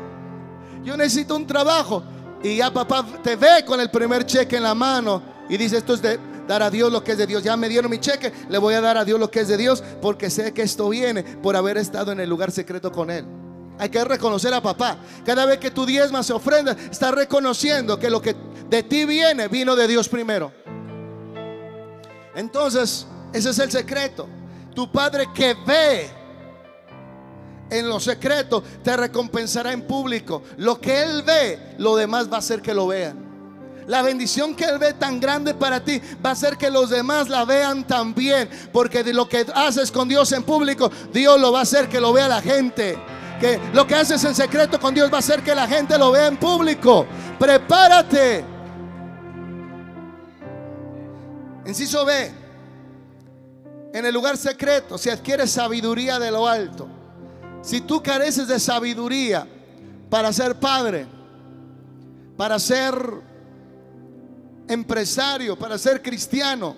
yo 0.85 0.97
necesito 0.97 1.35
un 1.35 1.47
trabajo. 1.47 2.03
Y 2.43 2.57
ya 2.57 2.73
papá 2.73 3.07
te 3.23 3.37
ve 3.37 3.65
con 3.67 3.81
el 3.81 3.91
primer 3.91 4.25
cheque 4.25 4.57
en 4.57 4.63
la 4.63 4.75
mano 4.75 5.23
y 5.49 5.57
dice, 5.57 5.79
esto 5.79 5.95
es 5.95 6.03
de 6.03 6.19
dar 6.47 6.63
a 6.63 6.71
Dios 6.71 6.91
lo 6.91 7.05
que 7.05 7.13
es 7.13 7.19
de 7.19 7.27
Dios. 7.27 7.43
Ya 7.43 7.57
me 7.57 7.69
dieron 7.69 7.91
mi 7.91 7.99
cheque, 7.99 8.33
le 8.49 8.59
voy 8.59 8.75
a 8.75 8.81
dar 8.81 8.97
a 8.97 9.05
Dios 9.05 9.21
lo 9.21 9.31
que 9.31 9.41
es 9.41 9.49
de 9.49 9.57
Dios 9.57 9.83
porque 10.01 10.31
sé 10.31 10.53
que 10.53 10.63
esto 10.63 10.89
viene 10.89 11.23
por 11.23 11.57
haber 11.57 11.77
estado 11.77 12.13
en 12.13 12.21
el 12.21 12.31
lugar 12.31 12.51
secreto 12.51 12.91
con 12.91 13.11
Él. 13.11 13.27
Hay 13.79 13.89
que 13.89 14.05
reconocer 14.05 14.53
a 14.53 14.63
papá. 14.63 14.99
Cada 15.25 15.47
vez 15.47 15.59
que 15.59 15.71
tu 15.71 15.87
diezma 15.87 16.23
se 16.23 16.33
ofrenda, 16.33 16.77
está 16.91 17.11
reconociendo 17.11 17.99
que 17.99 18.11
lo 18.11 18.21
que 18.21 18.37
de 18.69 18.83
ti 18.83 19.05
viene 19.05 19.49
vino 19.49 19.75
de 19.75 19.89
Dios 19.89 20.09
primero. 20.09 20.53
Entonces, 22.35 23.07
ese 23.33 23.51
es 23.51 23.59
el 23.59 23.71
secreto. 23.71 24.29
Tu 24.75 24.91
padre 24.91 25.29
que 25.35 25.55
ve 25.67 26.20
en 27.71 27.89
lo 27.89 28.01
secreto 28.01 28.63
te 28.83 28.97
recompensará 28.97 29.73
en 29.73 29.83
público. 29.83 30.43
Lo 30.57 30.81
que 30.81 31.03
Él 31.03 31.23
ve, 31.23 31.75
lo 31.79 31.97
demás 31.97 32.31
va 32.33 32.39
a 32.39 32.43
ser 32.43 32.61
que 32.61 32.75
lo 32.75 32.89
vean. 32.89 33.31
La 33.87 34.03
bendición 34.03 34.55
que 34.55 34.65
Él 34.65 34.79
ve 34.79 34.93
tan 34.93 35.19
grande 35.19 35.55
para 35.55 35.83
ti 35.83 36.01
va 36.25 36.33
a 36.33 36.37
ser 36.37 36.57
que 36.57 36.71
los 36.71 36.91
demás 36.91 37.29
la 37.29 37.45
vean 37.45 37.87
también. 37.87 38.49
Porque 38.73 39.03
de 39.03 39.13
lo 39.13 39.29
que 39.29 39.47
haces 39.55 39.91
con 39.91 40.09
Dios 40.09 40.31
en 40.33 40.45
público, 40.45 40.91
Dios 41.13 41.41
lo 41.41 41.53
va 41.53 41.61
a 41.61 41.63
hacer 41.63 41.89
que 41.89 42.01
lo 42.01 42.13
vea 42.13 42.29
la 42.29 42.41
gente. 42.41 42.99
Que 43.41 43.59
lo 43.73 43.87
que 43.87 43.95
haces 43.95 44.23
en 44.25 44.35
secreto 44.35 44.79
con 44.79 44.95
Dios 44.95 45.11
va 45.11 45.17
a 45.17 45.21
hacer 45.21 45.43
que 45.43 45.55
la 45.55 45.67
gente 45.67 45.99
lo 45.99 46.13
vea 46.13 46.27
en 46.27 46.37
público. 46.37 47.07
Prepárate. 47.39 48.45
Inciso 51.67 52.05
B. 52.05 52.33
En 53.93 54.07
el 54.07 54.15
lugar 54.15 54.37
secreto 54.37 54.99
se 54.99 55.11
adquiere 55.11 55.47
sabiduría 55.47 56.19
de 56.19 56.31
lo 56.31 56.47
alto. 56.47 57.00
Si 57.63 57.81
tú 57.81 58.03
careces 58.03 58.49
de 58.49 58.59
sabiduría 58.59 59.47
para 60.09 60.33
ser 60.33 60.59
padre, 60.59 61.07
para 62.37 62.59
ser 62.59 62.95
empresario, 64.67 65.59
para 65.59 65.77
ser 65.77 66.01
cristiano, 66.01 66.75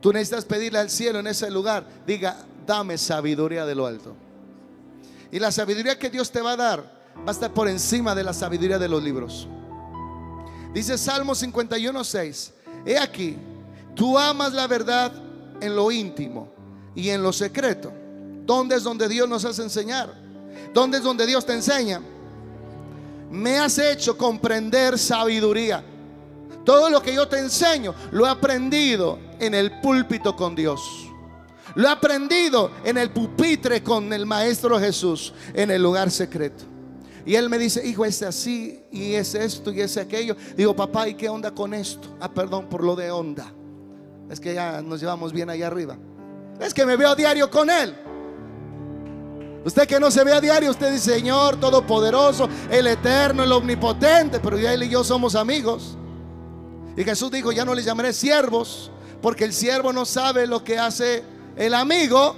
tú 0.00 0.12
necesitas 0.12 0.44
pedirle 0.44 0.78
al 0.78 0.90
cielo 0.90 1.18
en 1.18 1.26
ese 1.26 1.50
lugar, 1.50 1.86
diga, 2.06 2.44
dame 2.66 2.96
sabiduría 2.96 3.66
de 3.66 3.74
lo 3.74 3.86
alto. 3.86 4.16
Y 5.30 5.38
la 5.38 5.52
sabiduría 5.52 5.98
que 5.98 6.10
Dios 6.10 6.30
te 6.30 6.40
va 6.40 6.52
a 6.52 6.56
dar 6.56 7.04
va 7.16 7.28
a 7.28 7.30
estar 7.30 7.52
por 7.52 7.68
encima 7.68 8.14
de 8.14 8.24
la 8.24 8.32
sabiduría 8.32 8.78
de 8.78 8.88
los 8.88 9.02
libros. 9.02 9.48
Dice 10.72 10.96
Salmo 10.98 11.34
51, 11.34 12.04
6. 12.04 12.52
He 12.86 12.98
aquí, 12.98 13.36
tú 13.94 14.18
amas 14.18 14.52
la 14.52 14.66
verdad 14.66 15.12
en 15.60 15.76
lo 15.76 15.90
íntimo 15.90 16.48
y 16.94 17.10
en 17.10 17.22
lo 17.22 17.32
secreto. 17.32 17.92
¿Dónde 18.44 18.76
es 18.76 18.82
donde 18.82 19.08
Dios 19.08 19.28
nos 19.28 19.44
hace 19.44 19.62
enseñar? 19.62 20.14
¿Dónde 20.72 20.98
es 20.98 21.04
donde 21.04 21.26
Dios 21.26 21.44
te 21.46 21.52
enseña? 21.52 22.00
Me 23.30 23.58
has 23.58 23.78
hecho 23.78 24.16
comprender 24.16 24.98
sabiduría. 24.98 25.84
Todo 26.64 26.88
lo 26.88 27.02
que 27.02 27.14
yo 27.14 27.28
te 27.28 27.38
enseño 27.38 27.94
lo 28.12 28.26
he 28.26 28.28
aprendido 28.28 29.18
en 29.38 29.54
el 29.54 29.80
púlpito 29.80 30.34
con 30.34 30.54
Dios. 30.54 30.80
Lo 31.74 31.88
he 31.88 31.90
aprendido 31.90 32.70
en 32.84 32.98
el 32.98 33.10
pupitre 33.10 33.82
con 33.82 34.12
el 34.12 34.26
Maestro 34.26 34.78
Jesús, 34.78 35.32
en 35.52 35.70
el 35.70 35.82
lugar 35.82 36.10
secreto. 36.10 36.64
Y 37.26 37.34
él 37.36 37.48
me 37.48 37.58
dice, 37.58 37.86
hijo, 37.86 38.04
es 38.04 38.22
así, 38.22 38.84
y 38.92 39.14
es 39.14 39.34
esto, 39.34 39.72
y 39.72 39.80
es 39.80 39.96
aquello. 39.96 40.36
Digo, 40.56 40.76
papá, 40.76 41.08
¿y 41.08 41.14
qué 41.14 41.28
onda 41.28 41.50
con 41.50 41.72
esto? 41.72 42.16
Ah, 42.20 42.30
perdón 42.30 42.68
por 42.68 42.84
lo 42.84 42.94
de 42.94 43.10
onda. 43.10 43.52
Es 44.30 44.38
que 44.38 44.54
ya 44.54 44.82
nos 44.82 45.00
llevamos 45.00 45.32
bien 45.32 45.48
allá 45.48 45.66
arriba. 45.66 45.96
Es 46.60 46.74
que 46.74 46.84
me 46.84 46.96
veo 46.96 47.10
a 47.10 47.14
diario 47.14 47.50
con 47.50 47.70
él. 47.70 47.94
Usted 49.64 49.88
que 49.88 49.98
no 49.98 50.10
se 50.10 50.22
ve 50.24 50.32
a 50.32 50.40
diario, 50.40 50.70
usted 50.70 50.92
dice, 50.92 51.14
Señor 51.14 51.56
Todopoderoso, 51.56 52.48
el 52.70 52.86
Eterno, 52.86 53.42
el 53.42 53.52
Omnipotente, 53.52 54.38
pero 54.40 54.58
ya 54.58 54.74
él 54.74 54.82
y 54.82 54.90
yo 54.90 55.02
somos 55.02 55.34
amigos. 55.34 55.96
Y 56.96 57.02
Jesús 57.02 57.30
dijo, 57.30 57.50
ya 57.50 57.64
no 57.64 57.74
les 57.74 57.86
llamaré 57.86 58.12
siervos, 58.12 58.90
porque 59.22 59.44
el 59.44 59.54
siervo 59.54 59.92
no 59.92 60.04
sabe 60.04 60.46
lo 60.46 60.62
que 60.62 60.78
hace 60.78 61.24
el 61.56 61.72
amigo. 61.72 62.36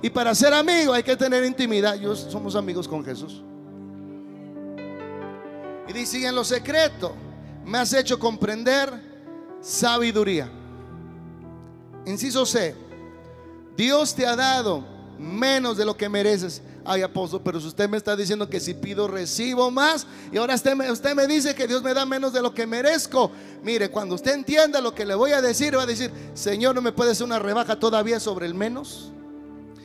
Y 0.00 0.10
para 0.10 0.34
ser 0.34 0.54
amigo 0.54 0.92
hay 0.92 1.02
que 1.02 1.16
tener 1.16 1.44
intimidad. 1.44 1.96
Yo 1.96 2.14
somos 2.14 2.54
amigos 2.54 2.86
con 2.86 3.04
Jesús. 3.04 3.42
Y 5.88 5.92
dice, 5.92 6.24
en 6.24 6.34
lo 6.34 6.44
secreto 6.44 7.14
me 7.64 7.78
has 7.78 7.92
hecho 7.92 8.16
comprender 8.16 9.10
sabiduría. 9.60 10.48
Inciso 12.06 12.46
C. 12.46 12.76
Dios 13.76 14.14
te 14.14 14.24
ha 14.24 14.36
dado 14.36 14.84
menos 15.20 15.76
de 15.76 15.84
lo 15.84 15.96
que 15.96 16.08
mereces. 16.08 16.62
Ay, 16.84 17.02
apóstol, 17.02 17.42
pero 17.44 17.60
si 17.60 17.66
usted 17.66 17.88
me 17.88 17.98
está 17.98 18.16
diciendo 18.16 18.48
que 18.48 18.58
si 18.58 18.72
pido 18.72 19.06
recibo 19.06 19.70
más 19.70 20.06
y 20.32 20.38
ahora 20.38 20.54
usted 20.54 20.74
me, 20.74 21.26
dice 21.26 21.54
que 21.54 21.66
Dios 21.66 21.82
me 21.82 21.92
da 21.92 22.06
menos 22.06 22.32
de 22.32 22.40
lo 22.40 22.54
que 22.54 22.66
merezco. 22.66 23.30
Mire, 23.62 23.90
cuando 23.90 24.14
usted 24.14 24.32
entienda 24.32 24.80
lo 24.80 24.94
que 24.94 25.04
le 25.04 25.14
voy 25.14 25.32
a 25.32 25.42
decir, 25.42 25.76
va 25.76 25.82
a 25.82 25.86
decir, 25.86 26.10
Señor, 26.32 26.74
¿no 26.74 26.80
me 26.80 26.92
puede 26.92 27.10
hacer 27.10 27.26
una 27.26 27.38
rebaja 27.38 27.78
todavía 27.78 28.18
sobre 28.18 28.46
el 28.46 28.54
menos? 28.54 29.12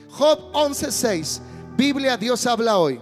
Job 0.08 0.52
11:6, 0.54 1.40
Biblia, 1.76 2.16
Dios 2.16 2.46
habla 2.46 2.78
hoy. 2.78 3.00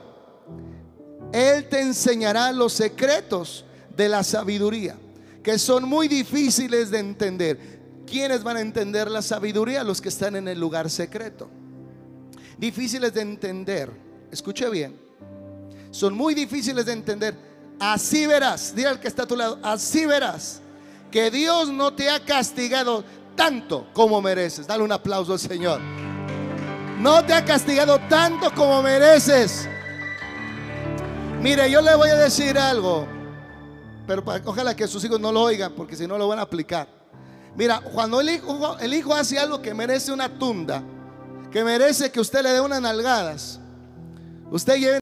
Él 1.33 1.69
te 1.69 1.81
enseñará 1.81 2.51
los 2.51 2.73
secretos 2.73 3.65
de 3.97 4.09
la 4.09 4.25
sabiduría, 4.25 4.97
que 5.43 5.59
son 5.59 5.89
muy 5.89 6.09
difíciles 6.09 6.91
de 6.91 6.99
entender. 6.99 7.75
¿Quiénes 8.07 8.43
van 8.43 8.57
a 8.57 8.61
entender 8.61 9.11
la 9.11 9.23
sabiduría? 9.23 9.85
Los 9.85 10.01
que 10.01 10.09
están 10.09 10.37
en 10.37 10.49
el 10.49 10.59
lugar 10.59 10.91
secreto 10.91 11.49
difíciles 12.59 13.13
de 13.15 13.21
entender. 13.21 13.91
Escuche 14.31 14.69
bien. 14.71 14.99
Son 15.91 16.15
muy 16.15 16.35
difíciles 16.35 16.85
de 16.87 16.93
entender. 16.93 17.35
Así 17.79 18.27
verás, 18.27 18.75
dile 18.75 18.89
al 18.89 19.01
que 19.01 19.09
está 19.09 19.25
a 19.25 19.27
tu 19.27 19.37
lado, 19.37 19.59
así 19.63 20.07
verás 20.07 20.61
que 21.11 21.31
Dios 21.31 21.69
no 21.69 21.93
te 21.93 22.11
ha 22.11 22.19
castigado 22.19 23.05
tanto 23.37 23.87
como 23.93 24.21
mereces. 24.21 24.67
Dale 24.67 24.83
un 24.83 24.91
aplauso 24.91 25.33
al 25.33 25.39
Señor. 25.39 25.81
No 26.99 27.25
te 27.25 27.33
ha 27.33 27.45
castigado 27.45 28.01
tanto 28.09 28.53
como 28.53 28.83
mereces. 28.83 29.69
Mire, 31.41 31.71
yo 31.71 31.83
le 31.83 31.95
voy 31.95 32.09
a 32.09 32.17
decir 32.17 32.59
algo, 32.59 33.07
pero 34.07 34.25
ojalá 34.45 34.75
que 34.75 34.89
sus 34.89 35.05
hijos 35.05 35.21
no 35.21 35.31
lo 35.31 35.43
oigan, 35.43 35.73
porque 35.75 35.95
si 35.95 36.07
no 36.07 36.17
lo 36.17 36.27
van 36.27 36.39
a 36.39 36.43
aplicar. 36.43 36.89
Mira, 37.55 37.81
cuando 37.81 38.21
el 38.21 38.31
hijo, 38.31 38.77
el 38.81 38.95
hijo 38.95 39.15
hace 39.15 39.39
algo 39.39 39.63
que 39.63 39.75
merece 39.75 40.11
una 40.11 40.29
tunda, 40.29 40.83
que 41.55 41.63
merece 41.63 42.11
que 42.11 42.19
usted 42.19 42.43
le 42.43 42.51
dé 42.51 42.61
unas 42.61 42.83
nalgadas. 42.83 43.61
Usted 44.51 44.75
lleve 44.75 44.93